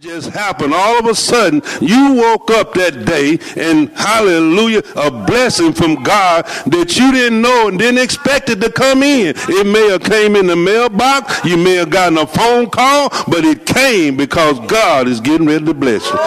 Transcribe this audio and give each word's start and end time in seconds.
just 0.00 0.30
happened. 0.30 0.72
All 0.72 0.98
of 0.98 1.04
a 1.04 1.14
sudden, 1.14 1.60
you 1.82 2.14
woke 2.14 2.50
up 2.50 2.72
that 2.72 3.04
day 3.04 3.38
and 3.54 3.90
hallelujah, 3.90 4.82
a 4.96 5.10
blessing 5.10 5.74
from 5.74 6.02
God 6.02 6.46
that 6.68 6.96
you 6.96 7.12
didn't 7.12 7.42
know 7.42 7.68
and 7.68 7.78
didn't 7.78 8.02
expect 8.02 8.48
it 8.48 8.62
to 8.62 8.72
come 8.72 9.02
in. 9.02 9.34
It 9.36 9.66
may 9.66 9.90
have 9.90 10.02
came 10.02 10.36
in 10.36 10.46
the 10.46 10.56
mailbox. 10.56 11.44
You 11.44 11.58
may 11.58 11.74
have 11.74 11.90
gotten 11.90 12.16
a 12.16 12.26
phone 12.26 12.70
call, 12.70 13.10
but 13.28 13.44
it 13.44 13.66
came 13.66 14.16
because 14.16 14.58
God 14.60 15.06
is 15.06 15.20
getting 15.20 15.46
ready 15.46 15.66
to 15.66 15.74
bless 15.74 16.10
you. 16.10 16.18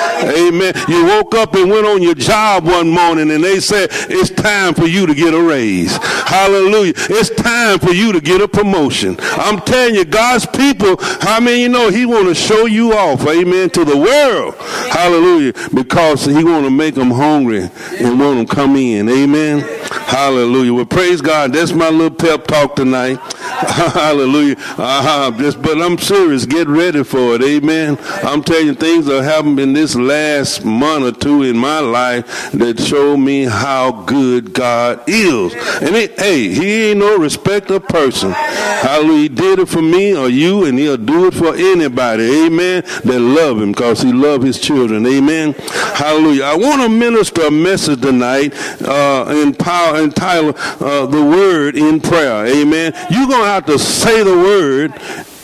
Amen. 0.48 0.76
You 0.88 1.06
woke 1.06 1.34
up 1.34 1.56
and 1.56 1.72
went 1.72 1.88
on 1.88 2.04
your 2.04 2.14
job 2.14 2.66
one 2.66 2.92
morning 2.92 3.32
and 3.32 3.44
they 3.44 3.60
said, 3.60 3.90
it's 3.92 4.30
time 4.30 4.76
for 4.76 4.86
you 4.86 5.08
to 5.08 5.16
get 5.16 5.34
a 5.34 5.42
raise. 5.42 5.98
Hallelujah. 5.98 6.94
It's 6.96 7.32
time 7.32 7.80
for 7.80 7.92
you 7.92 8.12
to 8.12 8.22
get 8.22 8.40
a 8.40 8.48
promotion. 8.48 9.18
I'm 9.20 9.60
telling 9.62 9.96
you, 9.96 10.06
God's 10.06 10.46
people, 10.46 10.98
how 11.22 11.40
many 11.40 11.64
you 11.64 11.70
know 11.70 11.90
he 11.90 12.06
want 12.06 12.28
to 12.28 12.36
show 12.36 12.68
you 12.68 12.94
off. 12.94 13.26
Amen 13.26 13.63
into 13.64 13.86
the 13.86 13.98
world. 13.98 14.56
Hallelujah. 14.92 15.54
Because 15.74 16.26
he 16.26 16.44
want 16.44 16.66
to 16.66 16.70
make 16.70 16.96
them 16.96 17.12
hungry 17.12 17.70
and 18.00 18.20
want 18.20 18.38
them 18.38 18.46
come 18.48 18.76
in. 18.76 19.10
Amen. 19.10 19.83
Hallelujah. 19.94 20.74
Well, 20.74 20.86
praise 20.86 21.22
God. 21.22 21.54
That's 21.54 21.72
my 21.72 21.90
little 21.90 22.12
pep 22.12 22.48
talk 22.48 22.76
tonight. 22.76 23.20
Hallelujah. 23.38 24.56
Uh-huh. 24.58 25.32
Just, 25.38 25.62
but 25.62 25.82
I'm 25.82 25.98
serious. 25.98 26.46
Get 26.46 26.68
ready 26.68 27.04
for 27.04 27.36
it. 27.36 27.44
Amen. 27.44 27.98
I'm 28.24 28.44
telling 28.44 28.68
you, 28.68 28.74
things 28.74 29.06
that 29.06 29.24
happened 29.24 29.60
in 29.60 29.74
this 29.74 29.96
last 29.96 30.66
month 30.66 31.06
or 31.06 31.20
two 31.20 31.44
in 31.44 31.58
my 31.58 31.80
life 31.80 32.52
that 32.54 32.80
show 32.80 33.16
me 33.16 33.44
how 33.44 34.04
good 34.04 34.54
God 34.54 35.04
is. 35.08 35.54
And 35.82 35.96
it, 35.96 36.20
hey, 36.20 36.50
he 36.50 36.90
ain't 36.90 37.00
no 37.00 37.18
respecter 37.18 37.80
person. 37.80 38.32
Hallelujah. 38.32 39.22
He 39.22 39.30
did 39.30 39.60
it 39.60 39.70
for 39.70 39.82
me 39.82 40.16
or 40.16 40.30
you, 40.30 40.66
and 40.66 40.78
he'll 40.78 40.98
do 40.98 41.28
it 41.28 41.34
for 41.34 41.56
anybody. 41.56 42.46
Amen. 42.46 42.84
That 43.04 43.20
love 43.20 43.62
him 43.62 43.72
because 43.72 44.02
he 44.02 44.12
love 44.12 44.42
his 44.42 44.60
children. 44.60 45.06
Amen. 45.06 45.54
Hallelujah. 45.54 46.44
I 46.46 46.56
want 46.56 46.82
to 46.82 46.90
minister 46.90 47.44
a 47.44 47.52
message 47.52 48.02
tonight 48.02 48.54
uh, 48.82 49.26
in 49.30 49.54
power 49.54 49.83
entitled 49.96 50.56
uh, 50.82 51.06
"The 51.06 51.24
Word 51.24 51.76
in 51.76 52.00
Prayer." 52.00 52.46
Amen. 52.46 52.94
You're 53.10 53.28
gonna 53.28 53.46
have 53.46 53.66
to 53.68 53.80
say 53.80 54.24
the 54.24 54.36
word 54.36 54.94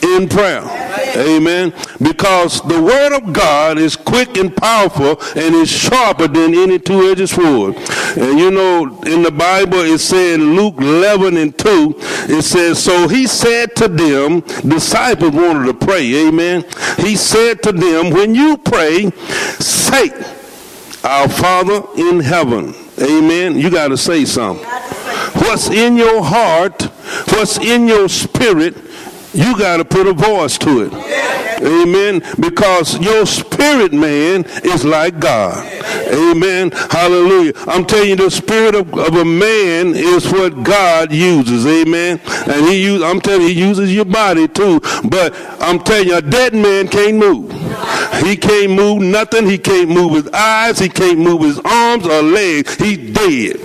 in 0.04 0.28
prayer. 0.28 0.64
Amen. 1.18 1.74
Because 2.02 2.62
the 2.62 2.82
word 2.82 3.16
of 3.16 3.34
God 3.34 3.78
is 3.78 3.96
quick 3.96 4.38
and 4.38 4.56
powerful 4.56 5.20
and 5.36 5.56
is 5.56 5.70
sharper 5.70 6.28
than 6.28 6.54
any 6.54 6.80
two-edged 6.80 7.30
sword. 7.30 7.76
And 8.18 8.40
you 8.40 8.52
know, 8.52 9.02
in 9.04 9.24
the 9.24 9.32
Bible 9.32 9.80
it 9.80 10.00
said 10.00 10.40
Luke 10.40 10.76
11 10.78 11.38
and 11.38 11.58
2, 11.58 11.96
it 12.30 12.44
says, 12.44 12.84
So 12.84 13.08
he 13.08 13.28
said 13.28 13.76
to 13.78 13.88
them, 13.88 14.42
disciples 14.68 15.32
wanted 15.32 15.66
to 15.66 15.74
pray. 15.74 16.28
Amen. 16.28 16.66
He 16.98 17.16
said 17.16 17.64
to 17.64 17.72
them, 17.72 18.12
when 18.12 18.36
you 18.36 18.58
pray, 18.58 19.10
say, 19.60 20.10
our 21.04 21.30
Father 21.30 21.82
in 21.96 22.20
heaven. 22.20 22.74
Amen. 23.02 23.58
You 23.58 23.70
got 23.70 23.90
to 23.90 23.98
say 23.98 24.26
something. 24.26 24.66
What's 25.42 25.70
in 25.70 25.96
your 25.96 26.24
heart, 26.24 26.84
what's 27.30 27.58
in 27.58 27.88
your 27.88 28.10
spirit, 28.10 28.76
you 29.34 29.58
got 29.58 29.78
to 29.78 29.86
put 29.86 30.08
a 30.08 30.14
voice 30.14 30.58
to 30.60 30.84
it. 30.84 30.94
Amen. 31.62 32.22
Because 32.40 33.00
your 33.00 33.26
spirit 33.26 33.94
man 33.94 34.46
is 34.64 34.86
like 34.86 35.20
God. 35.20 35.66
Amen. 36.08 36.72
Hallelujah. 36.72 37.54
I'm 37.68 37.86
telling 37.86 38.10
you, 38.10 38.16
the 38.16 38.32
spirit 38.32 38.76
of, 38.76 38.94
of 38.94 39.16
a 39.16 39.26
man 39.26 39.94
is 39.96 40.32
what 40.32 40.64
God 40.64 41.12
uses. 41.12 41.66
Amen. 41.66 42.20
And 42.48 42.66
he 42.66 42.84
use, 42.84 43.02
I'm 43.02 43.22
telling 43.22 43.42
you, 43.42 43.48
he 43.50 43.60
uses 43.60 43.94
your 43.94 44.06
body 44.06 44.48
too. 44.48 44.80
But 45.06 45.34
I'm 45.60 45.80
telling 45.80 46.08
you, 46.08 46.18
a 46.18 46.22
dead 46.22 46.54
man 46.54 46.88
can't 46.88 47.18
move. 47.18 47.52
He 48.24 48.36
can't 48.36 48.72
move 48.72 49.02
nothing. 49.02 49.48
He 49.48 49.58
can't 49.58 49.90
move 49.90 50.14
his 50.14 50.28
eyes. 50.34 50.80
He 50.80 50.90
can't 50.90 51.20
move 51.20 51.42
his 51.42 51.60
arms 51.60 52.06
or 52.06 52.22
legs. 52.22 52.76
He's 52.76 53.14
dead. 53.14 53.58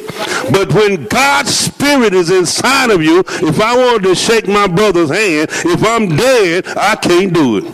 But 0.53 0.73
when 0.73 1.05
God's 1.07 1.54
spirit 1.85 2.15
is 2.15 2.31
inside 2.31 2.91
of 2.91 3.03
you, 3.03 3.19
if 3.19 3.61
I 3.61 3.77
wanted 3.77 4.05
to 4.09 4.15
shake 4.15 4.49
my 4.49 4.67
brother's 4.67 5.11
hand, 5.11 5.51
if 5.51 5.85
I'm 5.85 6.17
dead, 6.17 6.67
I 6.67 6.97
can't 6.97 7.31
do 7.33 7.59
it. 7.59 7.65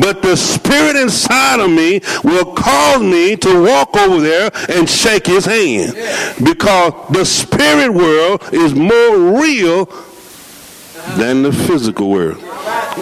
But 0.00 0.22
the 0.22 0.36
spirit 0.36 0.94
inside 0.94 1.58
of 1.58 1.68
me 1.68 2.00
will 2.22 2.54
cause 2.54 3.02
me 3.02 3.34
to 3.36 3.64
walk 3.64 3.96
over 3.96 4.20
there 4.20 4.52
and 4.68 4.88
shake 4.88 5.26
his 5.26 5.46
hand. 5.46 5.94
Because 6.44 6.92
the 7.10 7.24
spirit 7.24 7.92
world 7.92 8.48
is 8.52 8.72
more 8.72 9.40
real 9.40 9.86
than 11.16 11.42
the 11.42 11.52
physical 11.52 12.08
world. 12.08 12.40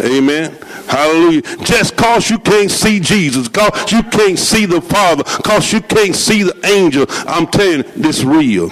Amen. 0.02 0.56
Hallelujah. 0.88 1.42
Just 1.64 1.96
cause 1.96 2.30
you 2.30 2.38
can't 2.38 2.70
see 2.70 3.00
Jesus, 3.00 3.48
cause 3.48 3.92
you 3.92 4.02
can't 4.04 4.38
see 4.38 4.66
the 4.66 4.80
Father, 4.80 5.24
cause 5.24 5.72
you 5.72 5.80
can't 5.80 6.14
see 6.14 6.42
the 6.42 6.58
angel. 6.66 7.06
I'm 7.26 7.46
telling 7.46 7.78
you, 7.78 7.92
this 7.96 8.24
real. 8.24 8.68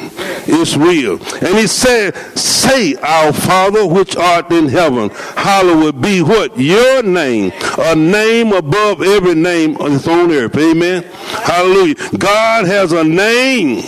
It's 0.49 0.77
real. 0.77 1.15
And 1.45 1.59
he 1.59 1.67
said, 1.67 2.15
say, 2.39 2.95
our 2.97 3.33
Father 3.33 3.87
which 3.87 4.17
art 4.17 4.51
in 4.51 4.69
heaven, 4.69 5.11
hallowed 5.11 6.01
be 6.01 6.23
what? 6.23 6.59
Your 6.59 7.03
name. 7.03 7.53
A 7.79 7.95
name 7.95 8.53
above 8.53 9.03
every 9.03 9.35
name 9.35 9.77
on 9.77 9.93
that's 9.93 10.09
on 10.09 10.31
earth. 10.31 10.57
Amen. 10.57 11.03
Hallelujah. 11.03 11.95
God 12.19 12.67
has 12.67 12.93
a 12.93 13.05
name. 13.05 13.83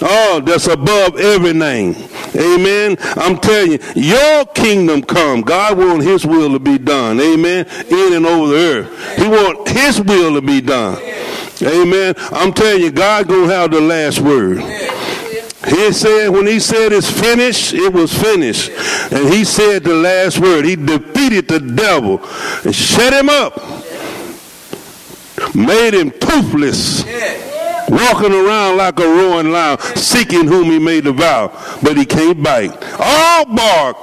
Oh, 0.00 0.42
that's 0.44 0.66
above 0.66 1.18
every 1.18 1.52
name. 1.52 1.94
Amen. 2.36 2.96
I'm 3.16 3.38
telling 3.38 3.72
you, 3.72 3.78
your 3.94 4.44
kingdom 4.46 5.02
come. 5.02 5.42
God 5.42 5.78
wants 5.78 6.04
his 6.04 6.26
will 6.26 6.52
to 6.52 6.58
be 6.58 6.78
done. 6.78 7.20
Amen. 7.20 7.66
In 7.88 8.12
and 8.14 8.26
over 8.26 8.52
the 8.52 8.58
earth. 8.58 9.16
He 9.16 9.28
wants 9.28 9.70
his 9.70 10.00
will 10.00 10.34
to 10.34 10.42
be 10.42 10.60
done. 10.60 11.00
Amen. 11.62 12.14
I'm 12.32 12.52
telling 12.52 12.82
you, 12.82 12.90
God 12.90 13.28
gonna 13.28 13.52
have 13.52 13.70
the 13.70 13.80
last 13.80 14.20
word. 14.20 14.58
He 15.68 15.92
said, 15.92 16.28
when 16.28 16.46
he 16.46 16.60
said 16.60 16.92
it's 16.92 17.10
finished, 17.10 17.72
it 17.72 17.92
was 17.92 18.12
finished. 18.12 18.70
And 19.12 19.32
he 19.32 19.44
said 19.44 19.82
the 19.84 19.94
last 19.94 20.38
word. 20.38 20.64
He 20.66 20.76
defeated 20.76 21.48
the 21.48 21.60
devil 21.60 22.20
and 22.64 22.74
shut 22.74 23.14
him 23.14 23.30
up. 23.30 23.56
Made 25.54 25.94
him 25.94 26.10
toothless 26.10 27.04
walking 27.88 28.32
around 28.32 28.76
like 28.76 28.98
a 28.98 29.06
roaring 29.06 29.50
lion, 29.50 29.78
seeking 29.96 30.46
whom 30.46 30.64
he 30.64 30.78
may 30.78 31.00
devour, 31.00 31.50
but 31.82 31.96
he 31.96 32.04
can't 32.04 32.42
bite. 32.42 32.72
All 32.98 33.44
bark 33.46 33.96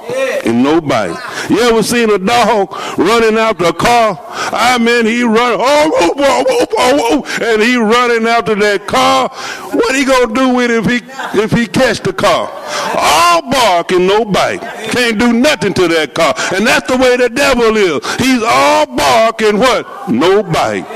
and 0.44 0.62
no 0.62 0.80
bite. 0.80 1.16
You 1.50 1.60
ever 1.60 1.82
seen 1.82 2.10
a 2.10 2.18
dog 2.18 2.72
running 2.98 3.38
after 3.38 3.66
a 3.66 3.72
car? 3.72 4.18
I 4.52 4.78
mean, 4.78 5.06
he 5.06 5.22
run, 5.22 5.36
oh, 5.36 5.58
oh, 5.60 6.14
oh, 6.16 6.44
oh, 6.48 6.66
oh, 6.78 7.24
oh 7.28 7.52
and 7.52 7.62
he 7.62 7.76
running 7.76 8.26
after 8.26 8.54
that 8.54 8.86
car. 8.86 9.28
What 9.72 9.94
he 9.94 10.04
gonna 10.04 10.34
do 10.34 10.54
with 10.54 10.70
it 10.70 10.84
if 10.84 10.86
he 10.86 11.40
if 11.42 11.52
he 11.52 11.66
catch 11.66 12.00
the 12.00 12.12
car? 12.12 12.50
All 12.96 13.50
bark 13.50 13.92
and 13.92 14.06
no 14.06 14.24
bite. 14.24 14.60
Can't 14.90 15.18
do 15.18 15.32
nothing 15.32 15.74
to 15.74 15.88
that 15.88 16.14
car. 16.14 16.34
And 16.54 16.66
that's 16.66 16.86
the 16.88 16.96
way 16.96 17.16
the 17.16 17.28
devil 17.28 17.76
is. 17.76 18.16
He's 18.16 18.42
all 18.42 18.86
bark 18.86 19.42
and 19.42 19.58
what? 19.58 20.08
No 20.08 20.42
bite. 20.42 20.86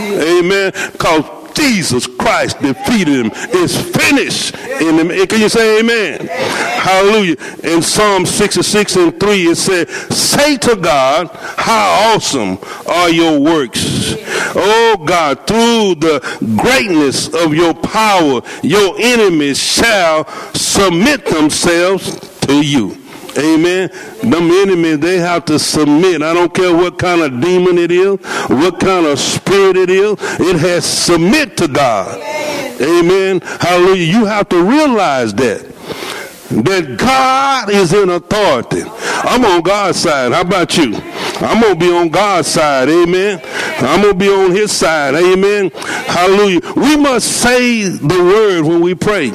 Amen. 0.00 0.72
Cause 0.98 1.24
Jesus 1.56 2.06
Christ 2.06 2.60
defeated 2.60 3.26
him. 3.26 3.30
It's 3.34 3.76
finished. 3.76 4.54
In 4.80 5.26
can 5.26 5.40
you 5.40 5.48
say 5.48 5.80
amen? 5.80 6.26
Hallelujah. 6.26 7.36
In 7.64 7.82
Psalm 7.82 8.26
66 8.26 8.96
and 8.96 9.18
3, 9.18 9.42
it 9.42 9.56
said, 9.56 9.88
Say 9.88 10.56
to 10.58 10.76
God, 10.76 11.30
how 11.56 12.14
awesome 12.14 12.58
are 12.86 13.10
your 13.10 13.40
works. 13.40 14.14
Oh 14.54 15.02
God, 15.04 15.46
through 15.46 15.96
the 15.96 16.20
greatness 16.60 17.34
of 17.34 17.54
your 17.54 17.74
power, 17.74 18.42
your 18.62 18.94
enemies 19.00 19.58
shall 19.58 20.28
submit 20.52 21.26
themselves 21.26 22.20
to 22.40 22.64
you. 22.64 23.05
Amen. 23.38 23.90
Them 24.22 24.50
enemies, 24.50 24.98
they 24.98 25.18
have 25.18 25.44
to 25.46 25.58
submit. 25.58 26.22
I 26.22 26.32
don't 26.32 26.52
care 26.54 26.74
what 26.74 26.98
kind 26.98 27.20
of 27.20 27.40
demon 27.40 27.78
it 27.78 27.90
is, 27.90 28.18
what 28.48 28.80
kind 28.80 29.06
of 29.06 29.18
spirit 29.18 29.76
it 29.76 29.90
is. 29.90 30.16
It 30.40 30.56
has 30.56 30.84
submit 30.84 31.56
to 31.58 31.68
God. 31.68 32.20
Amen. 32.80 33.40
Hallelujah. 33.40 34.04
You 34.04 34.24
have 34.26 34.48
to 34.50 34.62
realize 34.62 35.34
that. 35.34 35.72
That 36.48 36.96
God 36.96 37.70
is 37.70 37.92
in 37.92 38.08
authority. 38.08 38.84
I'm 38.86 39.44
on 39.44 39.62
God's 39.62 39.98
side. 39.98 40.32
How 40.32 40.42
about 40.42 40.76
you? 40.76 40.94
I'm 41.40 41.60
going 41.60 41.74
to 41.74 41.80
be 41.80 41.90
on 41.90 42.08
God's 42.08 42.46
side. 42.46 42.88
Amen. 42.88 43.40
I'm 43.80 44.00
going 44.00 44.14
to 44.14 44.18
be 44.18 44.28
on 44.28 44.52
his 44.52 44.70
side. 44.70 45.16
Amen. 45.16 45.70
Hallelujah. 45.74 46.60
We 46.76 46.96
must 46.96 47.42
say 47.42 47.82
the 47.88 48.22
word 48.22 48.62
when 48.62 48.80
we 48.80 48.94
pray. 48.94 49.32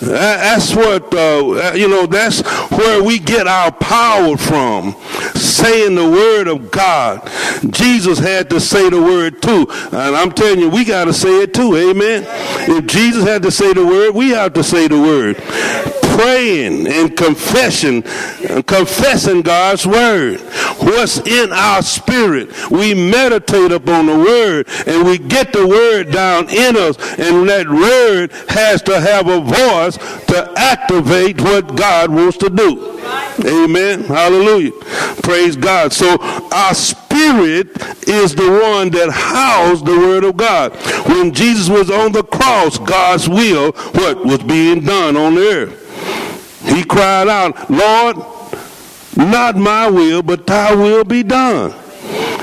That's 0.00 0.74
what, 0.74 1.12
uh, 1.14 1.72
you 1.74 1.88
know, 1.88 2.06
that's 2.06 2.40
where 2.70 3.02
we 3.02 3.18
get 3.18 3.46
our 3.46 3.70
power 3.70 4.36
from. 4.36 4.96
Saying 5.34 5.94
the 5.94 6.08
word 6.08 6.48
of 6.48 6.70
God. 6.70 7.28
Jesus 7.70 8.18
had 8.18 8.48
to 8.50 8.60
say 8.60 8.88
the 8.88 9.00
word 9.00 9.42
too. 9.42 9.66
And 9.92 10.16
I'm 10.16 10.32
telling 10.32 10.60
you, 10.60 10.70
we 10.70 10.84
got 10.84 11.04
to 11.04 11.12
say 11.12 11.42
it 11.42 11.52
too. 11.52 11.76
Amen. 11.76 12.24
If 12.70 12.86
Jesus 12.86 13.24
had 13.24 13.42
to 13.42 13.50
say 13.50 13.74
the 13.74 13.84
word, 13.84 14.14
we 14.14 14.30
have 14.30 14.54
to 14.54 14.64
say 14.64 14.88
the 14.88 14.98
word 14.98 15.99
praying 16.20 16.86
and 16.86 17.16
confessing, 17.16 18.02
confessing 18.64 19.40
God's 19.40 19.86
word. 19.86 20.40
What's 20.80 21.18
in 21.18 21.50
our 21.52 21.82
spirit, 21.82 22.70
we 22.70 22.92
meditate 22.92 23.72
upon 23.72 24.06
the 24.06 24.18
word 24.18 24.68
and 24.86 25.06
we 25.06 25.16
get 25.16 25.52
the 25.52 25.66
word 25.66 26.10
down 26.12 26.50
in 26.50 26.76
us, 26.76 26.96
and 27.18 27.48
that 27.48 27.68
word 27.68 28.32
has 28.50 28.82
to 28.82 29.00
have 29.00 29.28
a 29.28 29.40
voice 29.40 29.96
to 30.26 30.52
activate 30.56 31.40
what 31.40 31.74
God 31.74 32.10
wants 32.10 32.36
to 32.38 32.50
do. 32.50 32.98
Amen. 33.46 34.02
Hallelujah. 34.02 34.72
Praise 35.22 35.56
God. 35.56 35.92
So 35.92 36.18
our 36.52 36.74
spirit 36.74 37.68
is 38.06 38.34
the 38.34 38.60
one 38.62 38.90
that 38.90 39.10
housed 39.10 39.86
the 39.86 39.96
word 39.96 40.24
of 40.24 40.36
God. 40.36 40.74
When 41.08 41.32
Jesus 41.32 41.70
was 41.70 41.90
on 41.90 42.12
the 42.12 42.24
cross, 42.24 42.78
God's 42.78 43.28
will, 43.28 43.72
what 43.72 44.24
was 44.24 44.42
being 44.42 44.84
done 44.84 45.16
on 45.16 45.34
the 45.34 45.48
earth. 45.48 45.79
He 46.74 46.84
cried 46.84 47.28
out, 47.28 47.70
Lord, 47.70 48.16
not 49.16 49.56
my 49.56 49.88
will, 49.90 50.22
but 50.22 50.46
thy 50.46 50.74
will 50.74 51.04
be 51.04 51.22
done. 51.22 51.72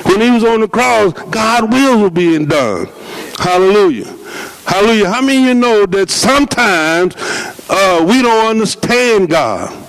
When 0.07 0.21
he 0.21 0.29
was 0.29 0.43
on 0.43 0.61
the 0.61 0.67
cross, 0.67 1.13
God's 1.29 1.73
will 1.73 2.03
was 2.03 2.11
being 2.11 2.45
done. 2.45 2.87
Hallelujah. 3.37 4.13
Hallelujah. 4.65 5.09
How 5.09 5.21
many 5.21 5.43
of 5.43 5.47
you 5.47 5.53
know 5.53 5.85
that 5.85 6.09
sometimes 6.09 7.15
uh, 7.69 8.05
we 8.07 8.21
don't 8.21 8.47
understand 8.47 9.29
God? 9.29 9.86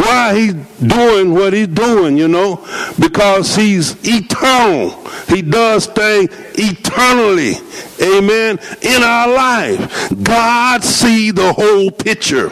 Why 0.00 0.34
he's 0.34 0.54
doing 0.78 1.34
what 1.34 1.52
he's 1.52 1.68
doing, 1.68 2.16
you 2.16 2.28
know, 2.28 2.66
because 2.98 3.54
he's 3.54 3.96
eternal. 4.06 4.90
He 5.28 5.42
does 5.42 5.86
things 5.86 6.30
eternally. 6.54 7.54
Amen. 8.02 8.58
In 8.82 9.02
our 9.02 9.28
life, 9.28 10.12
God 10.22 10.82
see 10.82 11.30
the 11.30 11.52
whole 11.52 11.90
picture. 11.90 12.48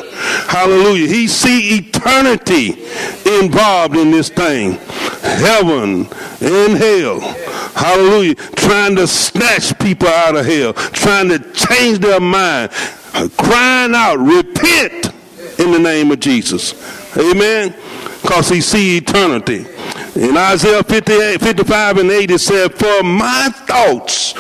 Hallelujah. 0.47 1.09
He 1.09 1.27
see 1.27 1.79
eternity 1.79 2.85
involved 3.41 3.97
in 3.97 4.11
this 4.11 4.29
thing. 4.29 4.73
Heaven 5.23 6.07
and 6.41 6.77
hell. 6.77 7.21
Hallelujah. 7.75 8.35
Trying 8.35 8.97
to 8.97 9.07
snatch 9.07 9.79
people 9.79 10.09
out 10.09 10.37
of 10.37 10.47
hell. 10.47 10.75
Trying 10.75 11.29
to 11.31 11.39
change 11.53 11.99
their 11.99 12.21
mind. 12.21 12.71
Crying 13.37 13.95
out, 13.95 14.19
repent 14.19 15.13
in 15.59 15.73
the 15.73 15.79
name 15.79 16.13
of 16.13 16.21
Jesus. 16.21 16.98
Amen. 17.17 17.75
Because 18.23 18.49
he 18.49 18.61
see 18.61 18.99
eternity. 18.99 19.67
In 20.15 20.37
Isaiah 20.37 20.83
58, 20.83 21.41
55 21.41 21.99
and 21.99 22.11
8, 22.11 22.31
it 22.33 22.39
said, 22.41 22.75
For 22.75 23.03
my 23.03 23.51
thoughts 23.67 24.35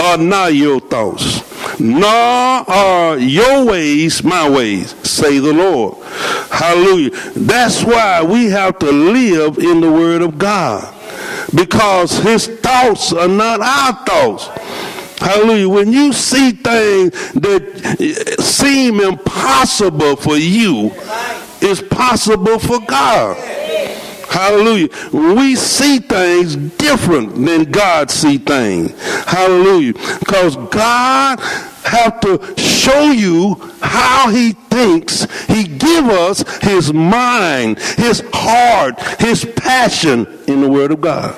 are 0.00 0.16
not 0.16 0.54
your 0.54 0.80
thoughts, 0.80 1.78
nor 1.78 2.08
are 2.08 3.18
your 3.18 3.66
ways 3.66 4.24
my 4.24 4.48
ways, 4.48 4.94
say 5.06 5.38
the 5.38 5.52
Lord. 5.52 6.02
Hallelujah. 6.50 7.10
That's 7.36 7.84
why 7.84 8.22
we 8.22 8.46
have 8.46 8.78
to 8.78 8.90
live 8.90 9.58
in 9.58 9.80
the 9.80 9.92
Word 9.92 10.22
of 10.22 10.38
God. 10.38 10.94
Because 11.54 12.18
his 12.18 12.46
thoughts 12.46 13.12
are 13.12 13.28
not 13.28 13.60
our 13.60 14.04
thoughts. 14.04 14.46
Hallelujah. 15.20 15.68
When 15.68 15.92
you 15.92 16.12
see 16.12 16.52
things 16.52 17.32
that 17.32 18.36
seem 18.40 19.00
impossible 19.00 20.16
for 20.16 20.36
you, 20.36 20.90
it's 21.60 21.82
possible 21.82 22.58
for 22.58 22.80
God. 22.80 23.36
Hallelujah. 24.28 24.88
We 25.12 25.56
see 25.56 25.98
things 25.98 26.54
different 26.54 27.34
than 27.44 27.70
God 27.70 28.10
see 28.10 28.38
things. 28.38 28.92
Hallelujah. 29.24 29.94
Because 30.18 30.56
God 30.56 31.40
have 31.84 32.20
to 32.20 32.54
show 32.58 33.10
you 33.10 33.54
how 33.80 34.28
he 34.28 34.52
thinks. 34.52 35.26
He 35.46 35.64
give 35.64 36.06
us 36.06 36.44
his 36.62 36.92
mind, 36.92 37.78
his 37.78 38.22
heart, 38.32 39.00
his 39.18 39.46
passion 39.56 40.26
in 40.46 40.60
the 40.60 40.68
word 40.68 40.92
of 40.92 41.00
God. 41.00 41.34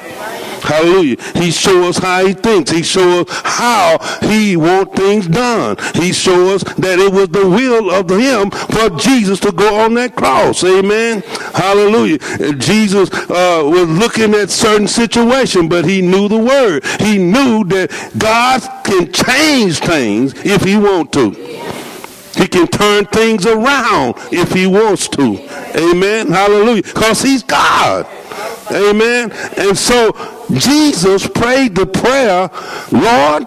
Hallelujah. 0.70 1.16
He 1.34 1.50
show 1.50 1.88
us 1.88 1.98
how 1.98 2.24
he 2.24 2.32
thinks. 2.32 2.70
He 2.70 2.84
show 2.84 3.22
us 3.22 3.26
how 3.42 3.98
he 4.22 4.56
want 4.56 4.94
things 4.94 5.26
done. 5.26 5.76
He 5.94 6.12
show 6.12 6.54
us 6.54 6.62
that 6.74 7.00
it 7.00 7.12
was 7.12 7.28
the 7.30 7.48
will 7.48 7.90
of 7.90 8.08
him 8.08 8.52
for 8.52 8.96
Jesus 8.96 9.40
to 9.40 9.50
go 9.50 9.80
on 9.80 9.94
that 9.94 10.14
cross. 10.14 10.62
Amen. 10.62 11.22
Hallelujah. 11.54 12.18
Jesus 12.54 13.10
uh, 13.12 13.62
was 13.64 13.88
looking 13.88 14.32
at 14.34 14.48
certain 14.50 14.86
situation, 14.86 15.68
but 15.68 15.84
he 15.84 16.02
knew 16.02 16.28
the 16.28 16.38
word. 16.38 16.84
He 17.00 17.18
knew 17.18 17.64
that 17.64 17.90
God 18.16 18.60
can 18.84 19.12
change 19.12 19.80
things 19.80 20.34
if 20.44 20.62
he 20.62 20.76
want 20.76 21.12
to. 21.14 21.32
He 22.36 22.46
can 22.46 22.68
turn 22.68 23.06
things 23.06 23.44
around 23.44 24.14
if 24.30 24.52
he 24.52 24.68
wants 24.68 25.08
to. 25.08 25.36
Amen. 25.76 26.28
Hallelujah. 26.28 26.84
Because 26.84 27.22
he's 27.22 27.42
God. 27.42 28.06
Amen. 28.72 29.32
And 29.56 29.76
so 29.76 30.12
Jesus 30.52 31.26
prayed 31.26 31.74
the 31.74 31.86
prayer, 31.86 32.48
Lord, 32.92 33.46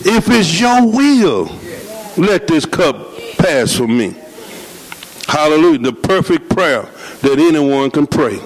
if 0.00 0.28
it's 0.28 0.60
your 0.60 0.86
will, 0.90 1.50
let 2.16 2.46
this 2.46 2.64
cup 2.64 3.16
pass 3.38 3.74
from 3.74 3.96
me. 3.96 4.16
Hallelujah. 5.26 5.78
The 5.78 5.92
perfect 5.92 6.48
prayer 6.48 6.82
that 7.22 7.38
anyone 7.38 7.90
can 7.90 8.06
pray. 8.06 8.40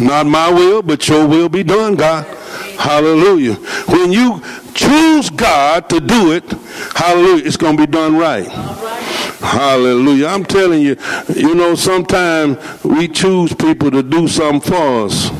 Not 0.00 0.26
my 0.26 0.50
will, 0.50 0.82
but 0.82 1.06
your 1.08 1.26
will 1.26 1.48
be 1.48 1.62
done, 1.62 1.94
God. 1.94 2.26
Hallelujah. 2.78 3.54
When 3.86 4.10
you 4.10 4.42
choose 4.74 5.30
God 5.30 5.88
to 5.90 6.00
do 6.00 6.32
it, 6.32 6.50
hallelujah, 6.94 7.44
it's 7.44 7.56
going 7.56 7.76
to 7.76 7.86
be 7.86 7.90
done 7.90 8.16
right. 8.16 8.48
Hallelujah. 9.42 10.28
I'm 10.28 10.44
telling 10.44 10.82
you, 10.82 10.96
you 11.34 11.54
know, 11.54 11.74
sometimes 11.74 12.58
we 12.84 13.08
choose 13.08 13.52
people 13.52 13.90
to 13.90 14.02
do 14.02 14.28
something 14.28 14.72
for 14.72 15.04
us. 15.06 15.30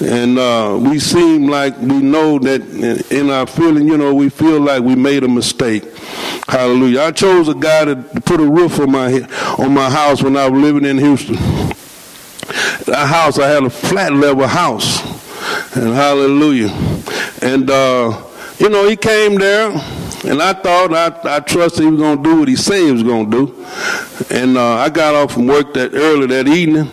And 0.00 0.38
uh, 0.38 0.78
we 0.80 0.98
seem 0.98 1.48
like 1.48 1.76
we 1.78 2.00
know 2.00 2.38
that 2.38 2.62
in 3.10 3.30
our 3.30 3.46
feeling, 3.46 3.88
you 3.88 3.98
know, 3.98 4.14
we 4.14 4.28
feel 4.28 4.60
like 4.60 4.82
we 4.82 4.94
made 4.94 5.24
a 5.24 5.28
mistake. 5.28 5.84
Hallelujah. 6.46 7.02
I 7.02 7.10
chose 7.10 7.48
a 7.48 7.54
guy 7.54 7.86
to 7.86 7.96
put 7.96 8.40
a 8.40 8.44
roof 8.44 8.78
on 8.80 8.92
my 8.92 9.20
on 9.58 9.72
my 9.72 9.90
house 9.90 10.22
when 10.22 10.36
I 10.36 10.48
was 10.48 10.60
living 10.60 10.84
in 10.84 10.98
Houston. 10.98 11.36
That 12.86 13.06
house, 13.08 13.38
I 13.38 13.48
had 13.48 13.64
a 13.64 13.70
flat 13.70 14.12
level 14.12 14.46
house. 14.46 15.02
And 15.76 15.94
hallelujah. 15.94 16.70
And, 17.42 17.70
uh, 17.70 18.22
you 18.58 18.68
know, 18.68 18.88
he 18.88 18.96
came 18.96 19.36
there, 19.36 19.72
and 20.24 20.42
I 20.42 20.54
thought, 20.54 20.92
I, 20.92 21.36
I 21.36 21.40
trusted 21.40 21.84
he 21.84 21.90
was 21.90 22.00
going 22.00 22.22
to 22.22 22.22
do 22.22 22.38
what 22.40 22.48
he 22.48 22.56
said 22.56 22.80
he 22.80 22.92
was 22.92 23.02
going 23.02 23.30
to 23.30 23.46
do. 23.46 23.66
And 24.30 24.56
uh, 24.56 24.76
I 24.76 24.88
got 24.88 25.14
off 25.14 25.32
from 25.32 25.46
work 25.46 25.74
that 25.74 25.92
early 25.94 26.26
that 26.28 26.48
evening, 26.48 26.90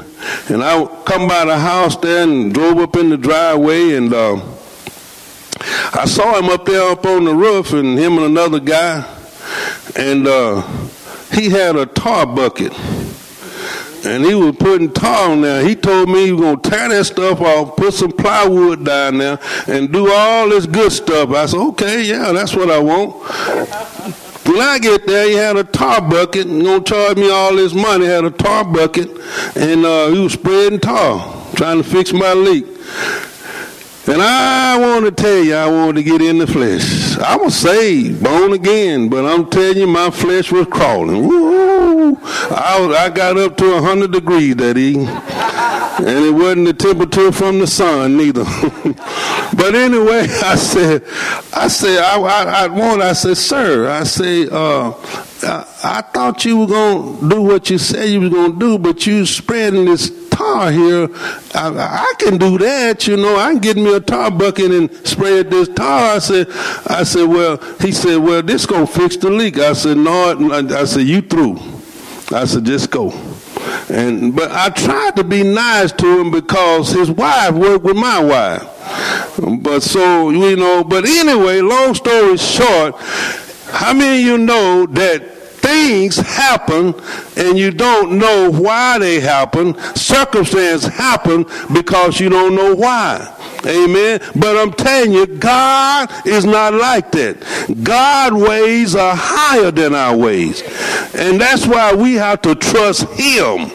and 0.50 0.64
I 0.64 0.86
come 1.06 1.28
by 1.28 1.46
the 1.46 1.58
house 1.58 1.96
there 1.98 2.24
and 2.24 2.54
drove 2.54 2.78
up 2.80 2.96
in 2.98 3.10
the 3.10 3.18
driveway, 3.18 3.96
and 3.96 4.14
uh, 4.14 4.36
I 5.94 6.06
saw 6.06 6.38
him 6.38 6.50
up 6.50 6.66
there 6.66 6.90
up 6.90 7.06
on 7.06 7.24
the 7.26 7.34
roof, 7.34 7.74
and 7.74 7.98
him 7.98 8.18
and 8.18 8.26
another 8.26 8.60
guy, 8.60 9.06
and 9.96 10.28
uh, 10.28 10.62
he 11.32 11.50
had 11.50 11.76
a 11.76 11.86
tar 11.86 12.26
bucket 12.26 12.74
and 14.06 14.26
he 14.26 14.34
was 14.34 14.56
putting 14.56 14.92
tar 14.92 15.32
on 15.32 15.42
there. 15.42 15.68
He 15.68 15.76
told 15.76 16.10
me 16.10 16.26
he 16.26 16.32
was 16.32 16.42
gonna 16.42 16.62
tear 16.62 16.90
that 16.90 17.06
stuff 17.06 17.42
off, 17.42 17.76
put 17.76 17.94
some 17.94 18.12
plywood 18.12 18.86
down 18.86 19.18
there, 19.18 19.40
and 19.68 19.92
do 19.92 20.12
all 20.12 20.50
this 20.50 20.66
good 20.66 20.92
stuff. 20.92 21.30
I 21.32 21.46
said, 21.46 21.60
okay, 21.60 22.04
yeah, 22.04 22.32
that's 22.32 22.56
what 22.56 22.70
I 22.70 22.80
want. 22.80 23.16
When 24.46 24.60
I 24.60 24.80
get 24.80 25.06
there, 25.06 25.30
he 25.30 25.36
had 25.36 25.56
a 25.56 25.64
tar 25.64 26.02
bucket 26.02 26.48
and 26.48 26.64
gonna 26.64 26.84
charge 26.84 27.18
me 27.18 27.30
all 27.30 27.56
this 27.56 27.74
money. 27.74 28.06
Had 28.06 28.26
a 28.26 28.32
tar 28.32 28.66
bucket, 28.66 29.10
and 29.56 29.86
uh, 29.86 30.10
he 30.10 30.20
was 30.20 30.34
spreading 30.34 30.80
tar, 30.80 31.54
trying 31.56 31.78
to 31.78 31.88
fix 31.88 32.12
my 32.12 32.34
leak. 32.34 32.66
And 34.08 34.22
I 34.22 34.80
want 34.80 35.06
to 35.06 35.12
tell 35.12 35.44
you, 35.44 35.54
I 35.54 35.68
wanted 35.70 35.98
to 35.98 36.04
get 36.04 36.22
in 36.22 36.40
the 36.40 36.48
flesh. 36.48 37.18
I 37.20 37.36
was 37.36 37.56
saved, 37.56 38.24
born 38.24 38.54
again, 38.54 39.10
but 39.10 39.26
I'm 39.26 39.48
telling 39.50 39.78
you, 39.78 39.88
my 39.88 40.10
flesh 40.10 40.52
was 40.52 40.66
crawling. 40.68 41.28
Woo! 41.28 42.18
I, 42.20 42.96
I 42.98 43.10
got 43.10 43.38
up 43.38 43.58
to 43.58 43.72
100 43.74 44.12
degrees 44.12 44.56
that 44.56 44.76
evening. 44.78 45.08
And 46.02 46.26
it 46.26 46.32
wasn't 46.32 46.66
the 46.66 46.74
temperature 46.74 47.32
from 47.32 47.60
the 47.60 47.68
sun 47.68 48.18
neither. 48.18 48.44
but 49.56 49.76
anyway, 49.76 50.22
I 50.44 50.56
said, 50.56 51.04
I 51.54 51.68
said, 51.68 52.00
I, 52.00 52.20
I, 52.20 52.64
I 52.64 52.68
want, 52.68 53.04
I 53.04 53.14
said, 53.14 53.38
sir, 53.38 53.88
I 53.88 54.04
said, 54.04 54.50
uh, 54.52 54.94
I, 55.44 55.66
I, 55.84 56.02
thought 56.02 56.44
you 56.44 56.60
were 56.60 56.68
to 56.68 57.30
do 57.30 57.42
what 57.42 57.70
you 57.70 57.78
said 57.78 58.10
you 58.10 58.30
going 58.32 58.54
to 58.54 58.60
do, 58.60 58.78
but 58.80 59.06
you 59.06 59.28
spreading 59.28 59.86
this 59.86 60.10
tar 60.30 60.72
here. 60.72 61.08
I, 61.54 61.70
I, 62.10 62.14
can 62.18 62.38
do 62.38 62.58
that, 62.58 63.08
you 63.08 63.18
know. 63.18 63.36
I 63.36 63.52
can 63.52 63.60
get 63.60 63.78
me 63.78 63.94
a 63.94 64.00
tar 64.00 64.32
bucket 64.32 64.72
and 64.72 64.92
spread 65.08 65.52
this 65.52 65.68
tar. 65.70 66.16
I 66.16 66.20
said, 66.20 66.48
I 66.88 67.04
said, 67.04 67.26
well, 67.26 67.58
he 67.80 67.92
said, 67.92 68.18
well, 68.18 68.42
this 68.42 68.66
gonna 68.66 68.88
fix 68.88 69.18
the 69.18 69.30
leak. 69.30 69.60
I 69.60 69.74
said, 69.74 69.98
no, 69.98 70.52
I 70.52 70.86
said, 70.86 71.02
you 71.02 71.22
through. 71.22 71.60
I 72.36 72.46
said, 72.46 72.66
just 72.66 72.90
go. 72.90 73.12
And 73.90 74.36
but 74.36 74.52
I 74.52 74.70
tried 74.70 75.16
to 75.18 75.24
be 75.24 75.44
nice 75.44 75.92
to 75.94 76.22
him 76.22 76.32
because 76.32 76.92
his 76.92 77.10
wife 77.10 77.54
worked 77.54 77.84
with 77.84 77.98
my 77.98 78.24
wife. 78.24 78.68
But 79.62 79.82
so 79.82 80.30
you 80.30 80.56
know, 80.56 80.84
but 80.84 81.06
anyway, 81.06 81.62
long 81.62 81.94
story 81.94 82.38
short, 82.38 82.96
how 83.72 83.94
many 83.94 84.20
of 84.20 84.26
you 84.26 84.38
know 84.38 84.86
that 84.88 85.42
things 85.62 86.18
happen 86.18 86.94
and 87.38 87.58
you 87.58 87.72
don't 87.72 88.18
know 88.18 88.52
why 88.52 88.98
they 89.00 89.20
happen. 89.20 89.78
Circumstances 89.96 90.86
happen 90.86 91.46
because 91.72 92.20
you 92.20 92.30
don't 92.30 92.56
know 92.56 92.76
why. 92.76 93.34
Amen. 93.66 94.20
But 94.36 94.58
I'm 94.58 94.72
telling 94.74 95.12
you, 95.12 95.26
God 95.28 96.10
is 96.26 96.46
not 96.46 96.74
like 96.74 97.12
that. 97.12 97.38
God 97.84 98.34
ways 98.34 98.96
are 98.96 99.16
higher 99.16 99.72
than 99.72 99.94
our 99.94 100.16
ways. 100.16 100.62
And 101.14 101.40
that's 101.40 101.68
why 101.68 101.94
we 101.94 102.14
have 102.16 102.42
to 102.44 102.56
trust 102.56 103.08
him 103.12 103.72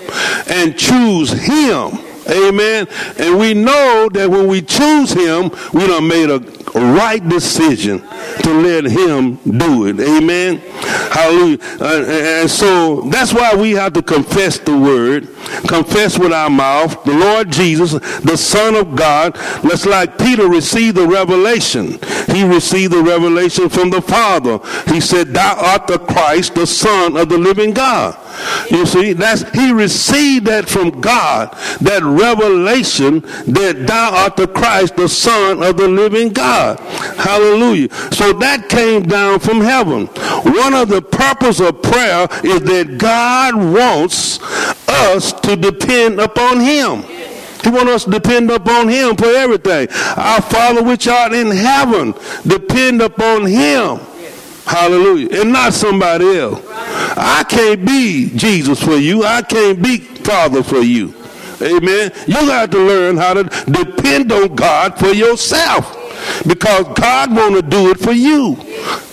and 0.49 0.79
choose 0.79 1.31
him. 1.31 1.99
Amen. 2.29 2.89
And 3.19 3.39
we 3.39 3.55
know 3.55 4.09
that 4.13 4.29
when 4.29 4.49
we 4.49 4.63
choose 4.63 5.13
him, 5.13 5.51
we 5.73 5.87
done 5.87 6.09
made 6.09 6.31
a 6.31 6.56
right 6.81 7.27
decision 7.27 8.01
to 8.43 8.53
let 8.53 8.85
him 8.85 9.37
do 9.37 9.87
it. 9.87 10.01
Amen. 10.01 10.59
Hallelujah. 11.11 11.59
Uh, 11.81 12.05
and 12.43 12.51
so 12.51 13.03
that's 13.03 13.33
why 13.33 13.55
we 13.55 13.73
have 13.73 13.93
to 13.95 14.03
confess 14.03 14.59
the 14.59 14.77
word, 14.77 15.29
confess 15.67 16.19
with 16.19 16.33
our 16.33 16.51
mouth 16.51 17.03
the 17.05 17.15
Lord 17.15 17.51
Jesus, 17.51 17.93
the 18.21 18.37
Son 18.37 18.75
of 18.75 18.95
God. 18.95 19.37
Let's 19.65 19.87
like 19.87 20.19
Peter 20.19 20.49
received 20.49 20.97
the 20.97 21.07
revelation. 21.07 21.99
He 22.29 22.45
received 22.45 22.93
the 22.93 23.03
revelation 23.03 23.69
from 23.69 23.91
the 23.91 24.03
Father. 24.03 24.59
He 24.93 25.01
said, 25.01 25.29
Thou 25.29 25.57
art 25.59 25.87
the 25.87 25.99
Christ, 25.99 26.55
the 26.55 26.67
Son 26.67 27.17
of 27.17 27.29
the 27.29 27.39
living 27.39 27.73
God. 27.73 28.19
You 28.71 28.85
see, 28.85 29.13
that's 29.13 29.49
he 29.53 29.73
received 29.73 30.47
that 30.47 30.69
from 30.69 31.01
God, 31.01 31.53
that 31.81 32.03
revelation 32.03 33.21
that 33.21 33.85
thou 33.87 34.11
art 34.15 34.37
the 34.37 34.49
Christ, 34.49 34.97
the 34.97 35.09
Son 35.09 35.63
of 35.63 35.77
the 35.77 35.89
living 35.89 36.33
God. 36.33 36.66
Hallelujah. 36.75 37.89
So 38.13 38.33
that 38.35 38.69
came 38.69 39.05
down 39.05 39.39
from 39.41 39.61
heaven. 39.61 40.07
One 40.07 40.75
of 40.75 40.89
the 40.89 41.03
purpose 41.03 41.61
of 41.61 41.83
prayer 41.83 42.27
is 42.43 42.63
that 42.63 42.99
God 42.99 43.55
wants 43.55 44.41
us 44.89 45.33
to 45.41 45.57
depend 45.57 46.21
upon 46.21 46.61
him. 46.61 47.03
He 47.63 47.71
wants 47.71 47.93
us 47.93 48.05
to 48.05 48.11
depend 48.11 48.51
upon 48.51 48.89
him 48.89 49.17
for 49.17 49.27
everything. 49.27 49.89
Our 50.17 50.43
Father 50.43 50.83
which 50.83 51.09
art 51.09 51.33
in 51.33 51.51
heaven, 51.51 52.15
depend 52.47 53.03
upon 53.03 53.47
him. 53.47 53.99
Hallelujah. 54.67 55.41
And 55.41 55.53
not 55.53 55.73
somebody 55.73 56.39
else. 56.39 56.61
I 57.17 57.45
can't 57.49 57.87
be 57.87 58.31
Jesus 58.35 58.83
for 58.83 58.97
you. 58.97 59.25
I 59.25 59.43
can't 59.43 59.81
be 59.83 59.99
Father 59.99 60.63
for 60.63 60.79
you. 60.81 61.15
Amen. 61.63 62.13
You 62.27 62.35
got 62.35 62.71
to 62.73 62.79
learn 62.79 63.17
how 63.17 63.35
to 63.35 63.45
depend 63.71 64.31
on 64.33 64.55
God 64.55 64.99
for 64.99 65.09
yourself 65.09 65.96
because 66.47 66.87
God 66.99 67.35
want 67.35 67.55
to 67.57 67.63
do 67.63 67.91
it 67.91 67.99
for 67.99 68.13
you. 68.13 68.57